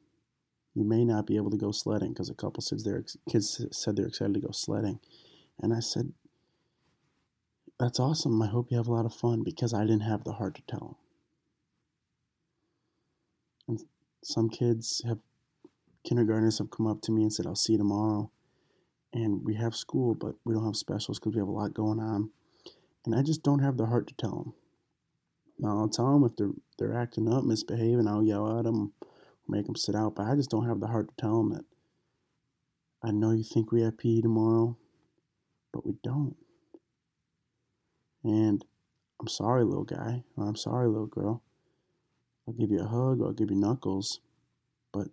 you 0.75 0.83
may 0.83 1.03
not 1.03 1.25
be 1.25 1.35
able 1.35 1.51
to 1.51 1.57
go 1.57 1.71
sledding 1.71 2.13
because 2.13 2.29
a 2.29 2.35
couple 2.35 2.61
said 2.61 2.79
their 2.83 3.03
kids 3.29 3.65
said 3.71 3.95
they're 3.95 4.07
excited 4.07 4.35
to 4.35 4.39
go 4.39 4.51
sledding. 4.51 4.99
And 5.59 5.73
I 5.73 5.79
said, 5.79 6.13
that's 7.79 7.99
awesome. 7.99 8.41
I 8.41 8.47
hope 8.47 8.67
you 8.69 8.77
have 8.77 8.87
a 8.87 8.93
lot 8.93 9.05
of 9.05 9.13
fun 9.13 9.43
because 9.43 9.73
I 9.73 9.81
didn't 9.81 10.01
have 10.01 10.23
the 10.23 10.33
heart 10.33 10.55
to 10.55 10.61
tell 10.67 10.79
them. 10.79 10.95
And 13.67 13.79
some 14.23 14.49
kids 14.49 15.01
have, 15.07 15.19
kindergartners 16.05 16.59
have 16.59 16.71
come 16.71 16.87
up 16.87 17.01
to 17.03 17.11
me 17.11 17.23
and 17.23 17.33
said, 17.33 17.45
I'll 17.45 17.55
see 17.55 17.73
you 17.73 17.79
tomorrow. 17.79 18.31
And 19.13 19.43
we 19.43 19.55
have 19.55 19.75
school, 19.75 20.13
but 20.13 20.35
we 20.45 20.53
don't 20.53 20.65
have 20.65 20.75
specials 20.75 21.19
because 21.19 21.33
we 21.33 21.39
have 21.39 21.47
a 21.47 21.51
lot 21.51 21.73
going 21.73 21.99
on. 21.99 22.29
And 23.05 23.15
I 23.15 23.23
just 23.23 23.43
don't 23.43 23.59
have 23.59 23.77
the 23.77 23.87
heart 23.87 24.07
to 24.07 24.13
tell 24.13 24.43
them. 24.43 24.53
Now, 25.57 25.79
I'll 25.79 25.89
tell 25.89 26.13
them 26.13 26.23
if 26.23 26.35
they're, 26.35 26.51
they're 26.77 26.97
acting 26.97 27.31
up, 27.31 27.43
misbehaving, 27.43 28.07
I'll 28.07 28.23
yell 28.23 28.59
at 28.59 28.65
them, 28.65 28.93
make 29.49 29.65
them 29.65 29.75
sit 29.75 29.95
out. 29.95 30.15
But 30.15 30.27
I 30.27 30.35
just 30.35 30.49
don't 30.49 30.67
have 30.67 30.79
the 30.79 30.87
heart 30.87 31.09
to 31.09 31.15
tell 31.21 31.37
them 31.43 31.51
that 31.53 31.65
I 33.03 33.11
know 33.11 33.31
you 33.31 33.43
think 33.43 33.71
we 33.71 33.81
have 33.81 33.97
PE 33.97 34.21
tomorrow, 34.21 34.77
but 35.73 35.85
we 35.85 35.95
don't. 36.03 36.35
And 38.23 38.65
I'm 39.19 39.27
sorry, 39.27 39.63
little 39.63 39.85
guy, 39.85 40.23
or 40.35 40.47
I'm 40.47 40.55
sorry, 40.55 40.87
little 40.87 41.07
girl. 41.07 41.43
I'll 42.47 42.53
give 42.53 42.71
you 42.71 42.81
a 42.81 42.87
hug 42.87 43.21
or 43.21 43.27
I'll 43.27 43.33
give 43.33 43.51
you 43.51 43.57
knuckles, 43.57 44.19
but 44.91 45.07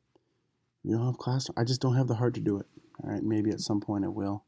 We 0.83 0.93
don't 0.93 1.07
have 1.07 1.19
class. 1.19 1.49
I 1.57 1.65
just 1.65 1.81
don't 1.81 1.97
have 1.97 2.07
the 2.09 2.15
heart 2.17 2.35
to 2.35 2.41
do 2.41 2.59
it. 2.59 2.67
All 3.03 3.11
right, 3.11 3.23
maybe 3.23 3.51
at 3.51 3.61
some 3.61 3.81
point 3.81 4.05
I 4.05 4.09
will. 4.09 4.45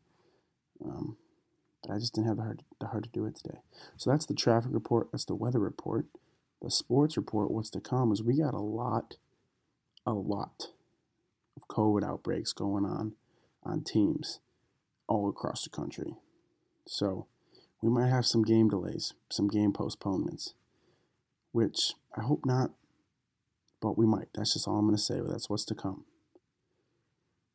Um, 0.85 1.17
but 1.83 1.93
I 1.95 1.99
just 1.99 2.15
didn't 2.15 2.29
have 2.29 2.37
the 2.39 2.45
heart, 2.45 2.63
the 2.81 2.87
heart 2.87 3.05
to 3.05 3.11
do 3.11 3.27
it 3.27 3.37
today. 3.37 3.59
So 3.97 4.11
that's 4.11 4.27
the 4.27 4.35
traffic 4.35 4.71
report. 4.73 5.09
That's 5.13 5.25
the 5.25 5.35
weather 5.35 5.59
report. 5.59 6.07
The 6.63 6.71
sports 6.71 7.17
report, 7.17 7.51
what's 7.51 7.71
to 7.71 7.81
come, 7.81 8.13
is 8.13 8.23
we 8.23 8.39
got 8.39 8.55
a 8.55 8.61
lot, 8.61 9.17
a 10.09 10.15
lot 10.15 10.69
of 11.57 11.69
COVID 11.69 12.03
outbreaks 12.03 12.53
going 12.53 12.85
on 12.85 13.13
on 13.63 13.85
teams 13.85 14.41
all 15.07 15.29
across 15.29 15.65
the 15.65 15.71
country. 15.71 16.15
So 16.87 17.27
we 17.83 17.91
might 17.91 18.09
have 18.09 18.25
some 18.25 18.43
game 18.43 18.69
delays, 18.69 19.13
some 19.31 19.49
game 19.49 19.73
postponements, 19.73 20.55
which 21.53 21.93
I 22.17 22.23
hope 22.23 22.47
not, 22.47 22.71
but 23.81 23.99
we 23.99 24.07
might. 24.07 24.29
That's 24.35 24.55
just 24.55 24.67
all 24.67 24.79
I'm 24.79 24.87
going 24.87 24.97
to 24.97 25.03
say. 25.03 25.21
That's 25.21 25.51
what's 25.51 25.67
to 25.67 25.75
come. 25.75 26.05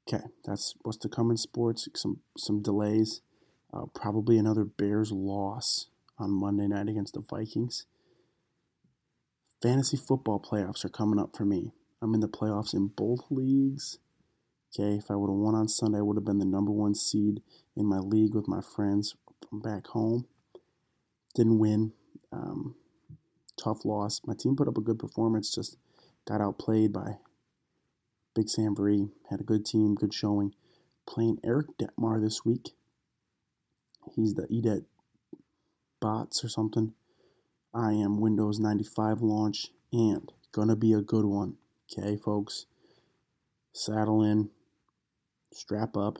Okay, 0.07 0.25
that's 0.45 0.75
what's 0.83 0.97
to 0.99 1.09
come 1.09 1.31
in 1.31 1.37
sports. 1.37 1.87
Some 1.95 2.19
some 2.37 2.61
delays. 2.61 3.21
Uh, 3.73 3.85
probably 3.95 4.37
another 4.37 4.63
Bears 4.63 5.11
loss 5.11 5.87
on 6.19 6.29
Monday 6.29 6.67
night 6.67 6.87
against 6.87 7.15
the 7.15 7.21
Vikings. 7.21 7.87
Fantasy 9.63 9.97
football 9.97 10.39
playoffs 10.39 10.85
are 10.85 10.89
coming 10.89 11.19
up 11.19 11.35
for 11.35 11.45
me. 11.45 11.71
I'm 12.03 12.13
in 12.13 12.19
the 12.19 12.27
playoffs 12.27 12.73
in 12.73 12.87
both 12.87 13.31
leagues. 13.31 13.97
Okay, 14.75 14.97
if 14.97 15.09
I 15.09 15.15
would 15.15 15.29
have 15.29 15.37
won 15.37 15.55
on 15.55 15.69
Sunday, 15.69 15.99
I 15.99 16.01
would 16.01 16.17
have 16.17 16.25
been 16.25 16.39
the 16.39 16.45
number 16.45 16.71
one 16.71 16.95
seed 16.95 17.41
in 17.77 17.85
my 17.85 17.99
league 17.99 18.35
with 18.35 18.45
my 18.45 18.59
friends 18.59 19.15
from 19.49 19.61
back 19.61 19.87
home. 19.87 20.25
Didn't 21.33 21.59
win. 21.59 21.93
Um, 22.33 22.75
tough 23.57 23.85
loss. 23.85 24.19
My 24.25 24.33
team 24.37 24.57
put 24.57 24.67
up 24.67 24.77
a 24.77 24.81
good 24.81 24.99
performance, 24.99 25.55
just 25.55 25.77
got 26.25 26.41
outplayed 26.41 26.91
by 26.91 27.19
Big 28.35 28.49
Sam 28.49 28.75
Vree. 28.75 29.09
Had 29.29 29.39
a 29.39 29.45
good 29.45 29.65
team, 29.65 29.95
good 29.95 30.13
showing. 30.13 30.53
Playing 31.07 31.39
Eric 31.41 31.67
Detmar 31.77 32.21
this 32.21 32.43
week. 32.43 32.71
He's 34.13 34.33
the 34.33 34.47
EDET 34.51 34.83
bots 36.01 36.43
or 36.43 36.49
something. 36.49 36.95
I 37.73 37.93
am 37.93 38.19
Windows 38.19 38.59
95 38.59 39.21
launch 39.21 39.69
and 39.93 40.33
gonna 40.51 40.75
be 40.75 40.91
a 40.91 41.01
good 41.01 41.23
one. 41.23 41.55
Okay, 41.91 42.17
folks. 42.17 42.65
Saddle 43.73 44.23
in, 44.23 44.49
strap 45.51 45.97
up, 45.97 46.19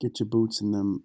get 0.00 0.18
your 0.18 0.26
boots 0.26 0.60
in 0.60 0.72
them 0.72 1.04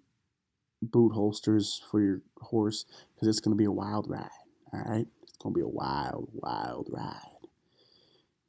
boot 0.82 1.12
holsters 1.12 1.82
for 1.90 2.00
your 2.00 2.22
horse 2.38 2.84
because 3.14 3.28
it's 3.28 3.40
gonna 3.40 3.56
be 3.56 3.64
a 3.64 3.70
wild 3.70 4.08
ride. 4.08 4.28
All 4.72 4.80
right, 4.80 5.06
it's 5.22 5.36
gonna 5.38 5.54
be 5.54 5.60
a 5.60 5.68
wild, 5.68 6.30
wild 6.32 6.88
ride. 6.90 7.48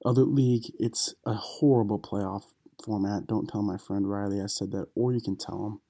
Other 0.04 0.24
league, 0.24 0.72
it's 0.80 1.14
a 1.26 1.34
horrible 1.34 2.00
playoff 2.00 2.46
format. 2.84 3.28
Don't 3.28 3.48
tell 3.48 3.62
my 3.62 3.78
friend 3.78 4.10
Riley 4.10 4.42
I 4.42 4.48
said 4.48 4.72
that, 4.72 4.88
or 4.96 5.14
you 5.14 5.22
can 5.22 5.38
tell 5.38 5.66
him. 5.66 5.82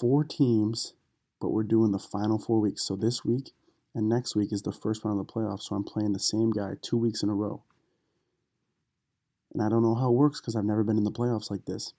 Four 0.00 0.24
teams 0.24 0.94
but 1.42 1.50
we're 1.50 1.64
doing 1.64 1.90
the 1.90 1.98
final 1.98 2.38
four 2.38 2.60
weeks. 2.60 2.86
So 2.86 2.94
this 2.94 3.24
week 3.24 3.50
and 3.94 4.08
next 4.08 4.34
week 4.34 4.52
is 4.52 4.62
the 4.62 4.72
first 4.72 5.04
round 5.04 5.20
of 5.20 5.26
the 5.26 5.32
playoffs. 5.32 5.62
So 5.62 5.76
I'm 5.76 5.84
playing 5.84 6.12
the 6.12 6.18
same 6.18 6.50
guy 6.50 6.74
two 6.80 6.96
weeks 6.96 7.22
in 7.22 7.28
a 7.28 7.34
row. 7.34 7.62
And 9.52 9.62
I 9.62 9.68
don't 9.68 9.82
know 9.82 9.94
how 9.94 10.08
it 10.08 10.14
works 10.14 10.40
because 10.40 10.56
I've 10.56 10.64
never 10.64 10.82
been 10.82 10.96
in 10.96 11.04
the 11.04 11.10
playoffs 11.10 11.50
like 11.50 11.66
this, 11.66 11.92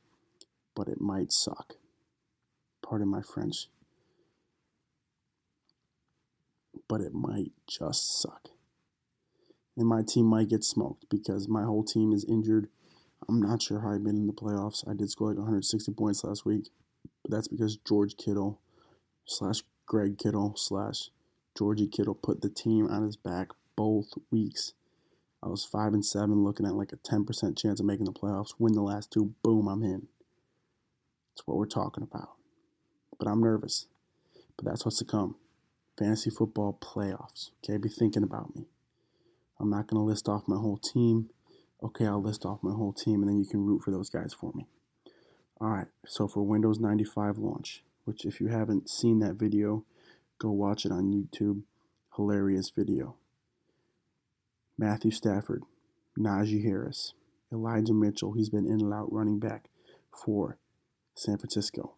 but 0.76 0.88
it 0.88 1.00
might 1.00 1.32
suck. 1.32 1.76
Pardon 2.84 3.08
my 3.08 3.22
French. 3.22 3.68
But 6.90 7.02
it 7.02 7.14
might 7.14 7.52
just 7.70 8.20
suck. 8.22 8.50
And 9.78 9.88
my 9.88 10.02
team 10.02 10.26
might 10.26 10.50
get 10.50 10.64
smoked 10.64 11.06
because 11.10 11.48
my 11.48 11.64
whole 11.64 11.84
team 11.84 12.12
is 12.12 12.26
injured. 12.26 12.70
I'm 13.30 13.42
not 13.42 13.62
sure 13.62 13.80
how 13.82 13.94
I've 13.94 14.04
been 14.04 14.18
in 14.18 14.28
the 14.28 14.34
playoffs. 14.34 14.88
I 14.90 14.94
did 14.94 15.10
score 15.10 15.30
like 15.30 15.38
160 15.38 15.92
points 15.94 16.24
last 16.24 16.46
week, 16.46 16.70
but 17.24 17.32
that's 17.32 17.48
because 17.48 17.78
George 17.78 18.18
Kittle 18.18 18.60
slash 19.26 19.62
Greg 19.86 20.18
Kittle 20.18 20.56
slash 20.58 21.10
Georgie 21.58 21.88
Kittle 21.88 22.16
put 22.16 22.42
the 22.42 22.50
team 22.50 22.88
on 22.88 23.04
his 23.04 23.16
back 23.16 23.50
both 23.76 24.14
weeks. 24.32 24.74
I 25.42 25.48
was 25.48 25.66
five 25.66 25.94
and 25.94 26.06
seven, 26.06 26.44
looking 26.44 26.66
at 26.66 26.76
like 26.76 26.92
a 26.92 26.98
ten 26.98 27.26
percent 27.26 27.58
chance 27.58 27.80
of 27.80 27.86
making 27.86 28.06
the 28.06 28.12
playoffs. 28.12 28.54
Win 28.58 28.74
the 28.74 28.82
last 28.82 29.12
two, 29.12 29.34
boom, 29.44 29.68
I'm 29.68 29.84
in. 29.84 30.08
That's 31.32 31.46
what 31.46 31.58
we're 31.58 31.66
talking 31.66 32.04
about. 32.04 32.30
But 33.20 33.28
I'm 33.28 33.42
nervous. 33.42 33.88
But 34.56 34.66
that's 34.66 34.86
what's 34.86 35.00
to 35.00 35.06
come. 35.06 35.36
Fantasy 35.98 36.30
football 36.30 36.78
playoffs. 36.82 37.52
Okay, 37.64 37.78
be 37.78 37.90
thinking 37.90 38.24
about 38.24 38.56
me. 38.56 38.66
I'm 39.60 39.70
not 39.70 39.88
gonna 39.88 40.04
list 40.04 40.28
off 40.28 40.48
my 40.48 40.58
whole 40.58 40.78
team. 40.78 41.30
Okay, 41.84 42.06
I'll 42.06 42.22
list 42.22 42.46
off 42.46 42.64
my 42.64 42.74
whole 42.74 42.94
team, 42.94 43.22
and 43.22 43.30
then 43.30 43.38
you 43.38 43.46
can 43.46 43.66
root 43.66 43.84
for 43.84 43.92
those 43.92 44.10
guys 44.10 44.34
for 44.34 44.52
me. 44.54 44.68
All 45.60 45.70
right. 45.70 45.88
So 46.06 46.28
for 46.28 46.42
Windows 46.42 46.80
95 46.80 47.38
launch, 47.38 47.84
which 48.06 48.26
if 48.26 48.42
you 48.42 48.48
haven't 48.48 48.90
seen 48.90 49.20
that 49.20 49.36
video, 49.36 49.86
go 50.44 50.52
watch 50.52 50.86
it 50.86 50.92
on 50.92 51.10
YouTube. 51.14 51.62
Hilarious 52.18 52.70
video. 52.70 53.16
Matthew 54.78 55.10
Stafford, 55.10 55.64
Najee 56.20 56.64
Harris, 56.64 57.14
Elijah 57.52 57.94
Mitchell, 57.94 58.34
he's 58.34 58.50
been 58.50 58.66
in 58.66 58.82
and 58.82 58.94
out 58.94 59.12
running 59.12 59.40
back 59.40 59.70
for 60.12 60.58
San 61.16 61.38
Francisco. 61.38 61.94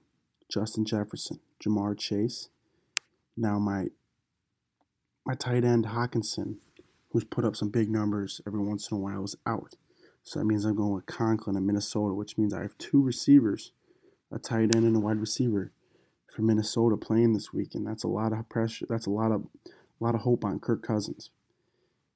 Justin 0.47 0.85
Jefferson, 0.85 1.39
Ja'Marr 1.63 1.97
Chase. 1.97 2.49
Now 3.35 3.57
my 3.57 3.87
my 5.25 5.33
tight 5.33 5.63
end 5.63 5.87
Hockenson, 5.87 6.57
who's 7.09 7.23
put 7.23 7.45
up 7.45 7.55
some 7.55 7.69
big 7.69 7.89
numbers 7.89 8.41
every 8.45 8.59
once 8.59 8.91
in 8.91 8.97
a 8.97 8.99
while, 8.99 9.23
is 9.23 9.35
out. 9.47 9.73
So 10.21 10.37
that 10.37 10.45
means 10.45 10.65
I'm 10.65 10.75
going 10.75 10.93
with 10.93 11.07
Conklin 11.07 11.57
in 11.57 11.65
Minnesota, 11.65 12.13
which 12.13 12.37
means 12.37 12.53
I 12.53 12.61
have 12.61 12.77
two 12.77 13.01
receivers, 13.01 13.71
a 14.31 14.37
tight 14.37 14.75
end 14.75 14.85
and 14.85 14.95
a 14.95 14.99
wide 14.99 15.19
receiver 15.19 15.71
for 16.35 16.41
Minnesota 16.41 16.97
playing 16.97 17.33
this 17.33 17.53
week, 17.53 17.75
and 17.75 17.87
that's 17.87 18.03
a 18.03 18.09
lot 18.09 18.33
of 18.33 18.49
pressure. 18.49 18.85
That's 18.89 19.05
a 19.05 19.11
lot 19.11 19.31
of 19.31 19.45
a 19.65 20.03
lot 20.03 20.15
of 20.15 20.21
hope 20.21 20.43
on 20.43 20.59
Kirk 20.59 20.83
Cousins. 20.83 21.29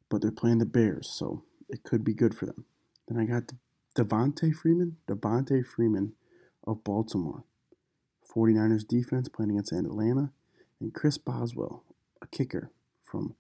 But 0.10 0.22
they're 0.22 0.32
playing 0.32 0.58
the 0.58 0.66
Bears, 0.66 1.08
so 1.08 1.44
it 1.70 1.84
could 1.84 2.04
be 2.04 2.14
good 2.14 2.36
for 2.36 2.46
them. 2.46 2.66
Then 3.08 3.18
I 3.18 3.26
got 3.26 3.54
Devonta 3.96 4.54
Freeman, 4.54 4.98
Devonta 5.08 5.66
Freeman 5.66 6.14
of 6.68 6.84
Baltimore. 6.84 7.46
49ers 8.36 8.88
defense 8.88 9.30
playing 9.30 9.52
against 9.52 9.72
Atlanta, 9.72 10.32
and 10.80 10.94
Chris 10.94 11.18
Boswell, 11.18 11.84
a 12.22 12.28
kicker 12.28 12.72
from 13.04 13.36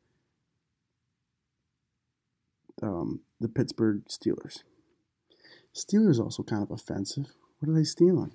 um, 2.81 3.21
the 3.39 3.49
Pittsburgh 3.49 4.03
Steelers. 4.07 4.63
Steelers 5.75 6.19
also 6.19 6.41
kind 6.41 6.63
of 6.63 6.71
offensive. 6.71 7.35
What 7.59 7.69
are 7.69 7.75
they 7.75 7.83
stealing? 7.83 8.33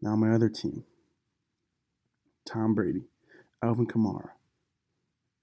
Now 0.00 0.16
my 0.16 0.34
other 0.34 0.48
team. 0.48 0.84
Tom 2.44 2.74
Brady, 2.74 3.04
Alvin 3.62 3.86
Kamara, 3.86 4.30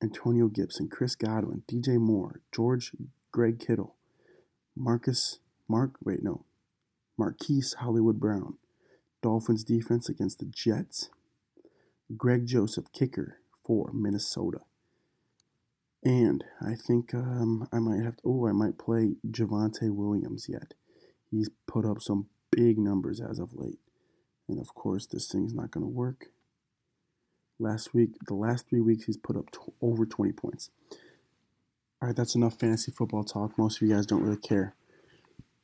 Antonio 0.01 0.47
Gibson, 0.47 0.87
Chris 0.89 1.15
Godwin, 1.15 1.63
DJ 1.67 1.97
Moore, 1.99 2.41
George 2.53 2.91
Greg 3.31 3.59
Kittle, 3.59 3.95
Marcus 4.75 5.39
Mark 5.67 5.91
wait 6.03 6.23
no, 6.23 6.45
Marquise 7.17 7.73
Hollywood 7.79 8.19
Brown, 8.19 8.55
Dolphins 9.21 9.63
defense 9.63 10.09
against 10.09 10.39
the 10.39 10.45
Jets, 10.45 11.09
Greg 12.17 12.45
Joseph 12.45 12.91
kicker 12.91 13.37
for 13.63 13.91
Minnesota. 13.93 14.61
And 16.03 16.43
I 16.61 16.75
think 16.75 17.13
um, 17.13 17.67
I 17.73 17.79
might 17.79 18.01
have 18.03 18.15
to. 18.17 18.23
Oh, 18.25 18.47
I 18.47 18.53
might 18.53 18.77
play 18.77 19.15
Javonte 19.29 19.93
Williams 19.93 20.47
yet. 20.49 20.73
He's 21.29 21.49
put 21.67 21.85
up 21.85 22.01
some 22.01 22.27
big 22.51 22.77
numbers 22.77 23.19
as 23.19 23.37
of 23.37 23.53
late. 23.53 23.79
And 24.47 24.59
of 24.59 24.73
course, 24.73 25.05
this 25.05 25.29
thing's 25.29 25.53
not 25.53 25.71
going 25.71 25.85
to 25.85 25.91
work. 25.91 26.27
Last 27.59 27.93
week, 27.93 28.11
the 28.25 28.33
last 28.33 28.69
three 28.69 28.79
weeks, 28.79 29.05
he's 29.05 29.17
put 29.17 29.35
up 29.35 29.51
t- 29.51 29.59
over 29.81 30.05
20 30.05 30.31
points. 30.31 30.69
All 32.01 32.07
right, 32.07 32.15
that's 32.15 32.35
enough 32.35 32.57
fantasy 32.57 32.91
football 32.91 33.25
talk. 33.25 33.57
Most 33.57 33.81
of 33.81 33.87
you 33.87 33.93
guys 33.93 34.05
don't 34.05 34.23
really 34.23 34.37
care, 34.37 34.73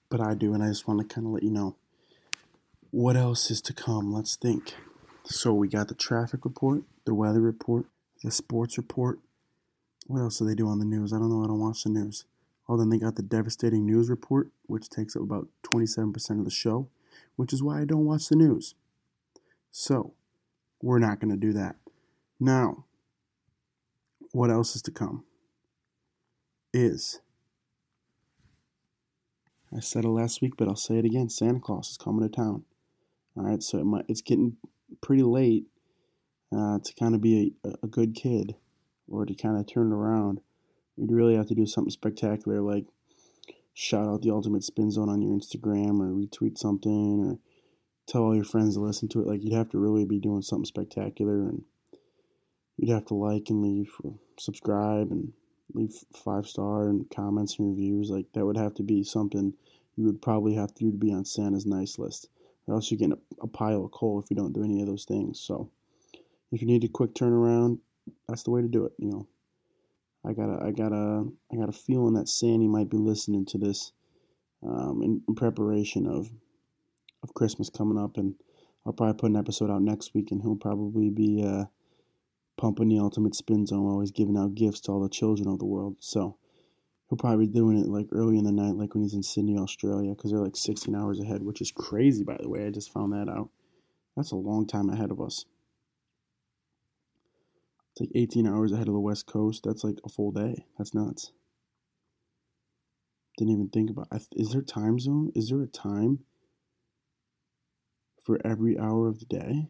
but 0.09 0.19
I 0.19 0.33
do, 0.33 0.53
and 0.53 0.61
I 0.61 0.67
just 0.67 0.87
want 0.87 0.99
to 0.99 1.13
kind 1.15 1.25
of 1.25 1.31
let 1.31 1.43
you 1.43 1.51
know 1.51 1.77
what 2.91 3.15
else 3.15 3.49
is 3.49 3.61
to 3.61 3.73
come. 3.73 4.13
Let's 4.13 4.35
think. 4.35 4.73
So 5.23 5.53
we 5.53 5.69
got 5.69 5.87
the 5.87 5.95
traffic 5.95 6.43
report, 6.43 6.83
the 7.05 7.13
weather 7.13 7.39
report, 7.39 7.85
the 8.23 8.31
sports 8.31 8.77
report. 8.77 9.19
What 10.07 10.19
else 10.19 10.39
do 10.39 10.45
they 10.45 10.55
do 10.55 10.67
on 10.67 10.79
the 10.79 10.85
news? 10.85 11.13
I 11.13 11.17
don't 11.17 11.29
know. 11.29 11.43
I 11.43 11.47
don't 11.47 11.59
watch 11.59 11.83
the 11.83 11.89
news. 11.89 12.25
Oh, 12.67 12.77
then 12.77 12.89
they 12.89 12.97
got 12.97 13.15
the 13.15 13.23
devastating 13.23 13.85
news 13.85 14.09
report, 14.09 14.49
which 14.65 14.89
takes 14.89 15.15
up 15.15 15.21
about 15.21 15.47
27% 15.63 16.39
of 16.39 16.45
the 16.45 16.51
show, 16.51 16.89
which 17.35 17.53
is 17.53 17.63
why 17.63 17.81
I 17.81 17.85
don't 17.85 18.05
watch 18.05 18.27
the 18.27 18.35
news. 18.35 18.75
So, 19.71 20.13
we're 20.81 20.99
not 20.99 21.19
going 21.19 21.31
to 21.31 21.37
do 21.37 21.53
that. 21.53 21.75
Now, 22.39 22.85
what 24.31 24.49
else 24.49 24.75
is 24.75 24.81
to 24.83 24.91
come? 24.91 25.23
Is 26.73 27.21
I 29.75 29.79
said 29.79 30.05
it 30.05 30.09
last 30.09 30.41
week, 30.41 30.53
but 30.57 30.67
I'll 30.67 30.75
say 30.75 30.97
it 30.97 31.05
again. 31.05 31.29
Santa 31.29 31.59
Claus 31.59 31.91
is 31.91 31.97
coming 31.97 32.27
to 32.27 32.33
town. 32.33 32.63
All 33.37 33.43
right, 33.43 33.61
so 33.61 33.79
it 33.79 33.85
might, 33.85 34.05
it's 34.07 34.21
getting 34.21 34.57
pretty 35.01 35.23
late 35.23 35.65
uh, 36.55 36.79
to 36.79 36.93
kind 36.97 37.15
of 37.15 37.21
be 37.21 37.53
a, 37.63 37.73
a 37.83 37.87
good 37.87 38.15
kid 38.15 38.55
or 39.07 39.25
to 39.25 39.33
kind 39.33 39.57
of 39.57 39.67
turn 39.67 39.91
around 39.91 40.41
You'd 40.97 41.11
really 41.11 41.35
have 41.35 41.47
to 41.47 41.55
do 41.55 41.65
something 41.65 41.91
spectacular 41.91 42.61
like 42.61 42.85
shout 43.73 44.07
out 44.07 44.21
the 44.21 44.31
Ultimate 44.31 44.63
Spin 44.63 44.91
Zone 44.91 45.09
on 45.09 45.21
your 45.21 45.37
Instagram 45.37 45.99
or 45.99 46.13
retweet 46.13 46.57
something 46.57 47.19
or 47.19 47.39
tell 48.07 48.23
all 48.23 48.35
your 48.35 48.45
friends 48.45 48.75
to 48.75 48.81
listen 48.81 49.09
to 49.09 49.21
it. 49.21 49.27
Like 49.27 49.43
you'd 49.43 49.53
have 49.53 49.69
to 49.69 49.77
really 49.77 50.05
be 50.05 50.19
doing 50.19 50.41
something 50.41 50.65
spectacular 50.65 51.41
and 51.41 51.63
you'd 52.77 52.93
have 52.93 53.05
to 53.05 53.13
like 53.13 53.49
and 53.49 53.61
leave 53.61 53.91
subscribe 54.37 55.11
and 55.11 55.31
leave 55.73 55.93
five 56.13 56.47
star 56.47 56.89
and 56.89 57.09
comments 57.09 57.57
and 57.57 57.69
reviews. 57.69 58.09
Like 58.09 58.25
that 58.33 58.45
would 58.45 58.57
have 58.57 58.73
to 58.75 58.83
be 58.83 59.03
something 59.03 59.53
you 59.95 60.05
would 60.05 60.21
probably 60.21 60.55
have 60.55 60.73
to 60.75 60.91
to 60.91 60.97
be 60.97 61.11
on 61.11 61.25
Santa's 61.25 61.65
nice 61.65 61.97
list. 61.97 62.29
Or 62.67 62.75
else 62.75 62.89
you're 62.89 62.97
getting 62.97 63.13
a, 63.13 63.43
a 63.43 63.47
pile 63.47 63.85
of 63.85 63.91
coal 63.91 64.19
if 64.19 64.29
you 64.29 64.35
don't 64.35 64.53
do 64.53 64.63
any 64.63 64.81
of 64.81 64.87
those 64.87 65.05
things. 65.05 65.39
So 65.39 65.69
if 66.51 66.61
you 66.61 66.67
need 66.67 66.83
a 66.83 66.87
quick 66.87 67.13
turnaround, 67.13 67.79
that's 68.27 68.43
the 68.43 68.51
way 68.51 68.61
to 68.61 68.67
do 68.67 68.85
it, 68.85 68.93
you 68.97 69.09
know. 69.09 69.27
I 70.25 70.33
got 70.33 70.49
a, 70.49 70.65
I 70.65 70.71
got 70.71 70.91
a, 70.91 71.25
I 71.51 71.55
got 71.55 71.69
a 71.69 71.73
feeling 71.73 72.15
that 72.15 72.27
Sandy 72.27 72.67
might 72.67 72.89
be 72.89 72.97
listening 72.97 73.45
to 73.47 73.59
this 73.59 73.91
um, 74.63 75.01
in, 75.03 75.21
in, 75.27 75.35
preparation 75.35 76.07
of 76.07 76.31
of 77.21 77.33
Christmas 77.35 77.69
coming 77.69 77.97
up, 77.97 78.17
and 78.17 78.33
I'll 78.85 78.93
probably 78.93 79.19
put 79.19 79.29
an 79.29 79.37
episode 79.37 79.69
out 79.69 79.83
next 79.83 80.15
week, 80.15 80.31
and 80.31 80.41
he'll 80.41 80.55
probably 80.55 81.09
be 81.09 81.43
uh, 81.45 81.65
pumping 82.57 82.89
the 82.89 82.99
ultimate 82.99 83.35
spin 83.35 83.65
zone, 83.65 83.85
always 83.85 84.11
giving 84.11 84.37
out 84.37 84.55
gifts 84.55 84.79
to 84.81 84.91
all 84.91 85.01
the 85.01 85.09
children 85.09 85.47
of 85.47 85.59
the 85.59 85.65
world. 85.65 85.97
So 85.99 86.37
he'll 87.09 87.17
probably 87.17 87.47
be 87.47 87.53
doing 87.53 87.77
it 87.77 87.87
like 87.87 88.07
early 88.11 88.37
in 88.37 88.45
the 88.45 88.51
night, 88.51 88.75
like 88.75 88.93
when 88.93 89.03
he's 89.03 89.13
in 89.13 89.23
Sydney, 89.23 89.57
Australia, 89.57 90.11
because 90.11 90.31
they're 90.31 90.39
like 90.39 90.55
16 90.55 90.95
hours 90.95 91.19
ahead, 91.19 91.43
which 91.43 91.61
is 91.61 91.71
crazy, 91.71 92.23
by 92.23 92.37
the 92.39 92.49
way. 92.49 92.65
I 92.65 92.69
just 92.69 92.91
found 92.93 93.13
that 93.13 93.29
out. 93.29 93.49
That's 94.15 94.31
a 94.31 94.37
long 94.37 94.65
time 94.65 94.89
ahead 94.89 95.11
of 95.11 95.21
us. 95.21 95.45
It's 97.91 98.01
like 98.01 98.11
18 98.15 98.47
hours 98.47 98.71
ahead 98.71 98.87
of 98.87 98.93
the 98.93 98.99
West 98.99 99.25
Coast. 99.25 99.63
That's 99.63 99.83
like 99.83 99.99
a 100.05 100.09
full 100.09 100.31
day. 100.31 100.65
That's 100.77 100.93
nuts. 100.93 101.31
Didn't 103.37 103.53
even 103.53 103.69
think 103.69 103.89
about. 103.89 104.07
It. 104.11 104.27
Is 104.33 104.51
there 104.51 104.61
time 104.61 104.99
zone? 104.99 105.31
Is 105.35 105.49
there 105.49 105.61
a 105.61 105.67
time 105.67 106.19
for 108.21 108.39
every 108.45 108.77
hour 108.77 109.07
of 109.07 109.19
the 109.19 109.25
day? 109.25 109.67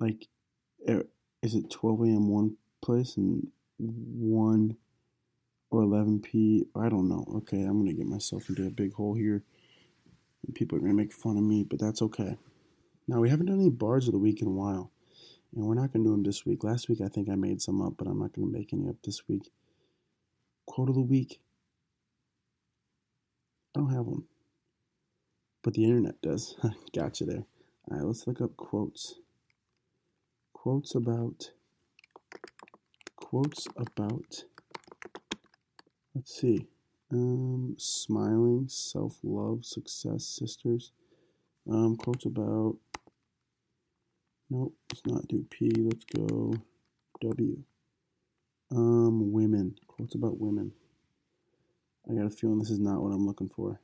Like, 0.00 0.26
eh, 0.86 1.02
is 1.42 1.54
it 1.54 1.70
12 1.70 2.00
a.m. 2.02 2.28
one 2.28 2.56
place 2.82 3.16
and 3.16 3.48
1 3.78 4.76
or 5.70 5.82
11 5.82 6.20
p? 6.20 6.66
I 6.74 6.88
don't 6.88 7.08
know. 7.08 7.24
Okay, 7.36 7.62
I'm 7.62 7.78
gonna 7.78 7.92
get 7.92 8.06
myself 8.06 8.48
into 8.48 8.66
a 8.66 8.70
big 8.70 8.94
hole 8.94 9.14
here, 9.14 9.44
and 10.46 10.54
people 10.54 10.76
are 10.76 10.80
gonna 10.80 10.94
make 10.94 11.12
fun 11.12 11.36
of 11.36 11.44
me, 11.44 11.62
but 11.62 11.78
that's 11.78 12.02
okay. 12.02 12.36
Now 13.06 13.20
we 13.20 13.30
haven't 13.30 13.46
done 13.46 13.60
any 13.60 13.70
bars 13.70 14.06
of 14.08 14.12
the 14.12 14.18
week 14.18 14.40
in 14.40 14.48
a 14.48 14.52
while. 14.52 14.90
And 15.54 15.64
we're 15.64 15.74
not 15.74 15.92
going 15.92 16.04
to 16.04 16.10
do 16.10 16.12
them 16.12 16.22
this 16.22 16.46
week. 16.46 16.62
Last 16.62 16.88
week, 16.88 17.00
I 17.00 17.08
think 17.08 17.28
I 17.28 17.34
made 17.34 17.60
some 17.60 17.82
up, 17.82 17.94
but 17.98 18.06
I'm 18.06 18.20
not 18.20 18.32
going 18.32 18.50
to 18.50 18.58
make 18.58 18.72
any 18.72 18.88
up 18.88 18.96
this 19.04 19.26
week. 19.28 19.50
Quote 20.66 20.88
of 20.88 20.94
the 20.94 21.00
week. 21.00 21.40
I 23.74 23.80
don't 23.80 23.92
have 23.92 24.06
one. 24.06 24.24
But 25.62 25.74
the 25.74 25.84
internet 25.84 26.22
does. 26.22 26.56
gotcha 26.94 27.24
there. 27.24 27.44
All 27.90 27.96
right, 27.98 28.06
let's 28.06 28.26
look 28.26 28.40
up 28.40 28.56
quotes. 28.56 29.16
Quotes 30.62 30.94
about. 30.94 31.52
Quotes 33.16 33.66
about. 33.78 34.44
Let's 36.14 36.38
see. 36.38 36.66
Um, 37.10 37.76
smiling, 37.78 38.66
self 38.68 39.16
love, 39.22 39.64
success, 39.64 40.26
sisters. 40.26 40.92
Um, 41.66 41.96
quotes 41.96 42.26
about 42.26 42.76
Nope, 44.50 44.74
let's 44.92 45.06
not 45.06 45.26
do 45.28 45.46
P. 45.48 45.70
Let's 45.78 46.04
go 46.04 46.52
W. 47.22 47.62
Um, 48.70 49.32
women. 49.32 49.76
Quotes 49.86 50.14
about 50.14 50.38
women. 50.38 50.72
I 52.06 52.12
got 52.12 52.26
a 52.26 52.30
feeling 52.30 52.58
this 52.58 52.68
is 52.68 52.78
not 52.78 53.00
what 53.02 53.14
I'm 53.14 53.26
looking 53.26 53.48
for. 53.48 53.80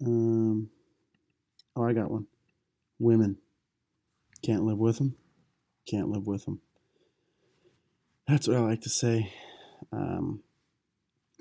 Um, 0.00 0.70
oh, 1.74 1.82
I 1.82 1.92
got 1.92 2.12
one. 2.12 2.28
Women. 3.00 3.38
Can't 4.42 4.64
live 4.64 4.78
with 4.78 4.98
them. 4.98 5.16
Can't 5.86 6.08
live 6.08 6.26
with 6.26 6.44
them. 6.44 6.60
That's 8.28 8.48
what 8.48 8.56
I 8.56 8.60
like 8.60 8.80
to 8.82 8.90
say. 8.90 9.32
Um, 9.92 10.42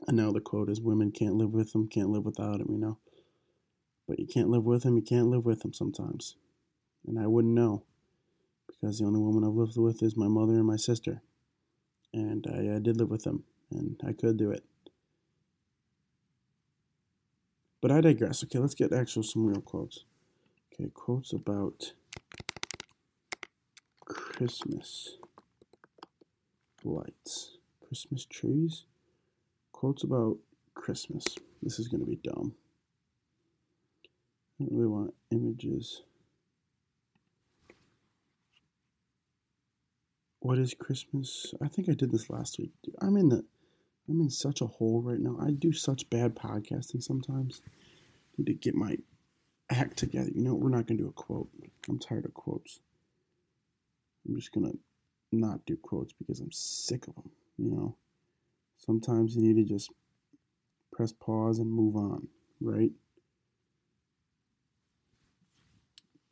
I 0.08 0.12
know 0.12 0.32
the 0.32 0.42
quote 0.42 0.70
is 0.70 0.82
women 0.82 1.12
can't 1.12 1.36
live 1.36 1.52
with 1.52 1.74
them, 1.74 1.88
can't 1.88 2.10
live 2.10 2.26
without 2.26 2.58
them, 2.58 2.68
you 2.72 2.80
know. 2.80 2.98
But 4.08 4.20
you 4.20 4.28
can't 4.28 4.50
live 4.50 4.66
with 4.66 4.84
them, 4.84 4.96
you 4.96 5.04
can't 5.04 5.28
live 5.28 5.46
with 5.46 5.62
them 5.62 5.74
sometimes 5.74 6.36
and 7.06 7.20
I 7.20 7.28
wouldn't 7.28 7.54
know 7.54 7.84
because 8.68 9.00
the 9.00 9.06
only 9.06 9.20
woman 9.20 9.44
I've 9.44 9.56
lived 9.56 9.78
with 9.78 10.02
is 10.02 10.18
my 10.18 10.28
mother 10.28 10.54
and 10.54 10.66
my 10.66 10.76
sister, 10.76 11.22
and 12.14 12.46
I, 12.48 12.76
I 12.76 12.80
did 12.80 12.98
live 12.98 13.10
with 13.10 13.24
them, 13.24 13.44
and 13.70 14.00
I 14.06 14.14
could 14.14 14.38
do 14.38 14.52
it. 14.52 14.64
But 17.82 17.92
I 17.92 18.02
digress. 18.02 18.44
Okay, 18.44 18.60
let's 18.60 18.76
get 18.76 18.94
actual 18.94 19.24
some 19.24 19.46
real 19.46 19.62
quotes. 19.62 20.06
Okay, 20.74 20.90
quotes 20.94 21.34
about 21.34 21.94
Christmas 24.32 25.18
lights, 26.86 27.58
Christmas 27.86 28.26
trees. 28.26 28.86
Quotes 29.74 30.04
about 30.04 30.38
Christmas. 30.74 31.26
This 31.62 31.80
is 31.80 31.90
going 31.90 32.00
to 32.00 32.10
be 32.10 32.16
dumb. 32.16 32.54
I 34.06 34.64
don't 34.64 34.72
really 34.72 34.88
want 34.88 35.14
images. 35.32 36.04
What 40.40 40.58
is 40.58 40.74
Christmas? 40.74 41.54
I 41.62 41.68
think 41.68 41.90
I 41.90 41.94
did 41.94 42.12
this 42.12 42.30
last 42.30 42.58
week. 42.58 42.72
I'm 43.02 43.18
in 43.18 43.30
the 43.30 43.44
I'm 44.10 44.22
in 44.22 44.30
such 44.30 44.62
a 44.62 44.66
hole 44.66 45.02
right 45.02 45.20
now. 45.20 45.38
I 45.42 45.52
do 45.52 45.74
such 45.74 46.10
bad 46.10 46.36
podcasting 46.36 47.04
sometimes. 47.04 47.62
I 47.68 47.70
need 48.38 48.48
to 48.48 48.54
get 48.54 48.76
my 48.76 48.98
act 49.70 49.98
together. 49.98 50.32
You 50.34 50.42
know, 50.42 50.56
we're 50.56 50.70
not 50.70 50.88
gonna 50.88 51.00
do 51.00 51.10
a 51.10 51.12
quote. 51.12 51.50
I'm 51.90 52.00
tired 52.00 52.26
of 52.26 52.34
quotes. 52.34 52.80
I'm 54.28 54.36
just 54.36 54.52
gonna 54.52 54.74
not 55.32 55.66
do 55.66 55.78
quotes 55.78 56.14
because 56.14 56.40
I'm 56.40 56.52
sick 56.52 57.08
of 57.08 57.16
them. 57.16 57.32
You 57.58 57.72
know, 57.72 57.96
sometimes 58.78 59.36
you 59.36 59.42
need 59.42 59.68
to 59.68 59.74
just 59.74 59.90
press 60.92 61.12
pause 61.12 61.60
and 61.60 61.72
move 61.72 61.96
on, 61.96 62.28
right? 62.60 62.92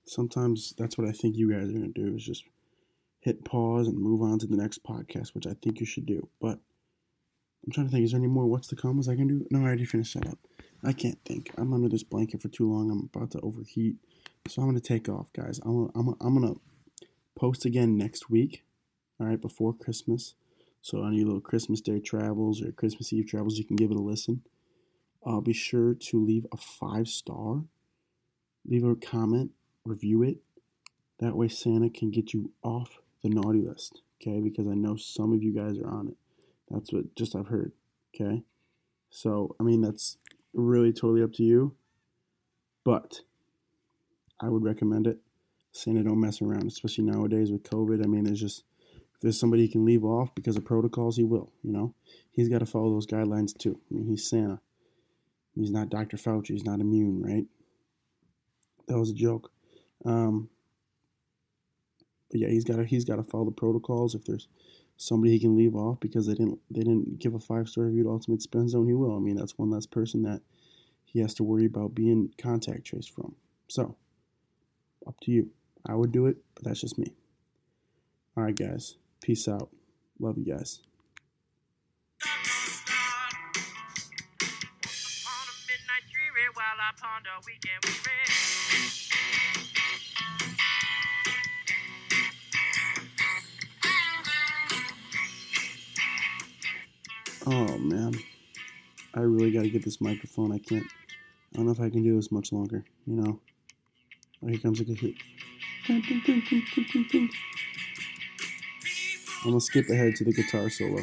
Sometimes 0.05 0.73
that's 0.77 0.97
what 0.97 1.07
I 1.07 1.11
think 1.11 1.35
you 1.35 1.51
guys 1.51 1.69
are 1.69 1.73
gonna 1.73 1.87
do 1.87 2.15
is 2.15 2.25
just 2.25 2.43
hit 3.21 3.43
pause 3.43 3.87
and 3.87 3.97
move 3.97 4.21
on 4.21 4.39
to 4.39 4.47
the 4.47 4.57
next 4.57 4.83
podcast, 4.83 5.35
which 5.35 5.45
I 5.45 5.53
think 5.61 5.79
you 5.79 5.85
should 5.85 6.05
do. 6.05 6.29
But 6.39 6.59
I'm 7.65 7.71
trying 7.71 7.87
to 7.87 7.91
think, 7.91 8.05
is 8.05 8.11
there 8.11 8.19
any 8.19 8.27
more 8.27 8.45
what's 8.45 8.67
to 8.69 8.75
come? 8.75 8.97
Was 8.97 9.09
I 9.09 9.15
can 9.15 9.27
do? 9.27 9.45
No, 9.51 9.59
I 9.59 9.63
already 9.63 9.85
finished 9.85 10.13
that 10.13 10.27
up. 10.27 10.39
I 10.83 10.93
can't 10.93 11.19
think. 11.25 11.51
I'm 11.57 11.73
under 11.73 11.89
this 11.89 12.03
blanket 12.03 12.41
for 12.41 12.47
too 12.47 12.71
long. 12.71 12.89
I'm 12.89 13.09
about 13.13 13.31
to 13.31 13.41
overheat. 13.41 13.97
So 14.47 14.61
I'm 14.61 14.69
going 14.69 14.79
to 14.79 14.87
take 14.87 15.09
off, 15.09 15.31
guys. 15.33 15.59
I'm, 15.65 15.91
I'm, 15.93 16.15
I'm 16.21 16.39
going 16.39 16.53
to 16.53 16.61
post 17.35 17.65
again 17.65 17.97
next 17.97 18.29
week, 18.29 18.63
all 19.19 19.27
right, 19.27 19.41
before 19.41 19.73
Christmas. 19.73 20.35
So 20.81 21.05
any 21.05 21.23
little 21.23 21.41
Christmas 21.41 21.81
Day 21.81 21.99
travels 21.99 22.61
or 22.61 22.71
Christmas 22.71 23.11
Eve 23.11 23.27
travels, 23.27 23.57
you 23.57 23.65
can 23.65 23.75
give 23.75 23.91
it 23.91 23.97
a 23.97 24.01
listen. 24.01 24.43
Uh, 25.25 25.39
be 25.41 25.53
sure 25.53 25.93
to 25.93 26.23
leave 26.23 26.45
a 26.51 26.57
five 26.57 27.07
star, 27.07 27.63
leave 28.65 28.85
a 28.85 28.95
comment, 28.95 29.51
review 29.85 30.23
it. 30.23 30.37
That 31.19 31.35
way 31.35 31.49
Santa 31.49 31.89
can 31.89 32.11
get 32.11 32.33
you 32.33 32.51
off 32.63 32.99
the 33.21 33.29
naughty 33.29 33.61
list, 33.61 34.01
okay? 34.21 34.39
Because 34.39 34.67
I 34.67 34.73
know 34.73 34.95
some 34.95 35.33
of 35.33 35.43
you 35.43 35.53
guys 35.53 35.77
are 35.77 35.89
on 35.89 36.07
it. 36.07 36.15
That's 36.69 36.93
what 36.93 37.13
just 37.15 37.35
I've 37.35 37.47
heard, 37.47 37.73
okay? 38.15 38.43
So, 39.09 39.55
I 39.59 39.63
mean, 39.63 39.81
that's 39.81 40.17
really 40.53 40.93
totally 40.93 41.23
up 41.23 41.33
to 41.33 41.43
you, 41.43 41.75
but 42.85 43.21
I 44.39 44.47
would 44.47 44.63
recommend 44.63 45.07
it. 45.07 45.19
Santa 45.71 46.03
don't 46.03 46.19
mess 46.19 46.41
around, 46.41 46.67
especially 46.67 47.05
nowadays 47.05 47.51
with 47.51 47.63
COVID. 47.63 48.03
I 48.03 48.07
mean, 48.07 48.23
there's 48.23 48.39
just 48.39 48.63
if 49.13 49.21
there's 49.21 49.39
somebody 49.39 49.63
he 49.63 49.71
can 49.71 49.85
leave 49.85 50.03
off 50.03 50.33
because 50.33 50.55
of 50.55 50.65
protocols, 50.65 51.17
he 51.17 51.23
will. 51.23 51.51
You 51.63 51.71
know, 51.71 51.93
he's 52.31 52.49
got 52.49 52.59
to 52.59 52.65
follow 52.65 52.91
those 52.91 53.07
guidelines 53.07 53.55
too. 53.57 53.79
I 53.91 53.95
mean, 53.95 54.07
he's 54.07 54.29
Santa. 54.29 54.61
He's 55.55 55.71
not 55.71 55.89
Dr. 55.89 56.17
Fauci. 56.17 56.47
He's 56.49 56.63
not 56.63 56.79
immune, 56.79 57.21
right? 57.21 57.45
That 58.87 58.97
was 58.97 59.09
a 59.09 59.13
joke. 59.13 59.51
Um, 60.05 60.49
but 62.31 62.39
yeah, 62.39 62.47
he's 62.47 62.63
got 62.63 62.77
to 62.77 62.85
he's 62.85 63.05
got 63.05 63.17
to 63.17 63.23
follow 63.23 63.45
the 63.45 63.51
protocols. 63.51 64.15
If 64.15 64.25
there's 64.25 64.47
somebody 64.97 65.33
he 65.33 65.39
can 65.39 65.55
leave 65.55 65.75
off 65.75 65.99
because 65.99 66.27
they 66.27 66.33
didn't 66.33 66.59
they 66.69 66.81
didn't 66.81 67.19
give 67.19 67.33
a 67.33 67.39
five 67.39 67.67
star 67.67 67.85
review 67.85 68.03
to 68.03 68.09
Ultimate 68.09 68.41
Spin 68.41 68.69
Zone, 68.69 68.87
he 68.87 68.93
will. 68.93 69.15
I 69.15 69.19
mean, 69.19 69.35
that's 69.35 69.57
one 69.57 69.69
less 69.69 69.85
person 69.85 70.23
that 70.23 70.41
he 71.05 71.19
has 71.19 71.33
to 71.35 71.43
worry 71.43 71.65
about 71.65 71.95
being 71.95 72.31
contact 72.37 72.85
traced 72.85 73.13
from. 73.13 73.35
So, 73.67 73.95
up 75.07 75.19
to 75.21 75.31
you. 75.31 75.49
I 75.85 75.95
would 75.95 76.11
do 76.11 76.27
it, 76.27 76.37
but 76.55 76.65
that's 76.65 76.81
just 76.81 76.97
me. 76.97 77.13
All 78.35 78.43
right, 78.43 78.55
guys. 78.55 78.95
Peace 79.21 79.47
out. 79.47 79.69
Love 80.19 80.37
you 80.37 80.45
guys. 80.45 80.81
Oh 97.51 97.77
man, 97.79 98.13
I 99.15 99.21
really 99.21 99.51
gotta 99.51 99.69
get 99.69 99.83
this 99.83 99.99
microphone. 100.01 100.51
I 100.51 100.59
can't. 100.59 100.85
I 100.85 101.57
don't 101.57 101.65
know 101.65 101.71
if 101.71 101.79
I 101.79 101.89
can 101.89 102.03
do 102.03 102.15
this 102.15 102.31
much 102.31 102.51
longer. 102.51 102.85
You 103.07 103.15
know. 103.15 103.39
Here 104.45 104.59
comes 104.59 104.79
a 104.79 104.85
good 104.85 104.99
hit. 104.99 105.15
I'm 109.43 109.51
gonna 109.51 109.59
skip 109.59 109.89
ahead 109.89 110.15
to 110.17 110.23
the 110.23 110.33
guitar 110.33 110.69
solo. 110.69 111.01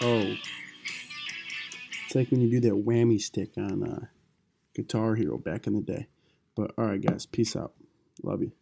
Oh, 0.00 0.34
it's 2.04 2.14
like 2.14 2.30
when 2.30 2.40
you 2.40 2.50
do 2.50 2.60
that 2.68 2.84
whammy 2.86 3.20
stick 3.20 3.50
on 3.56 3.82
uh, 3.82 4.06
Guitar 4.74 5.16
Hero 5.16 5.38
back 5.38 5.66
in 5.66 5.74
the 5.74 5.80
day. 5.80 6.06
But 6.54 6.72
all 6.78 6.86
right, 6.86 7.00
guys, 7.00 7.26
peace 7.26 7.56
out. 7.56 7.72
Love 8.22 8.42
you. 8.42 8.52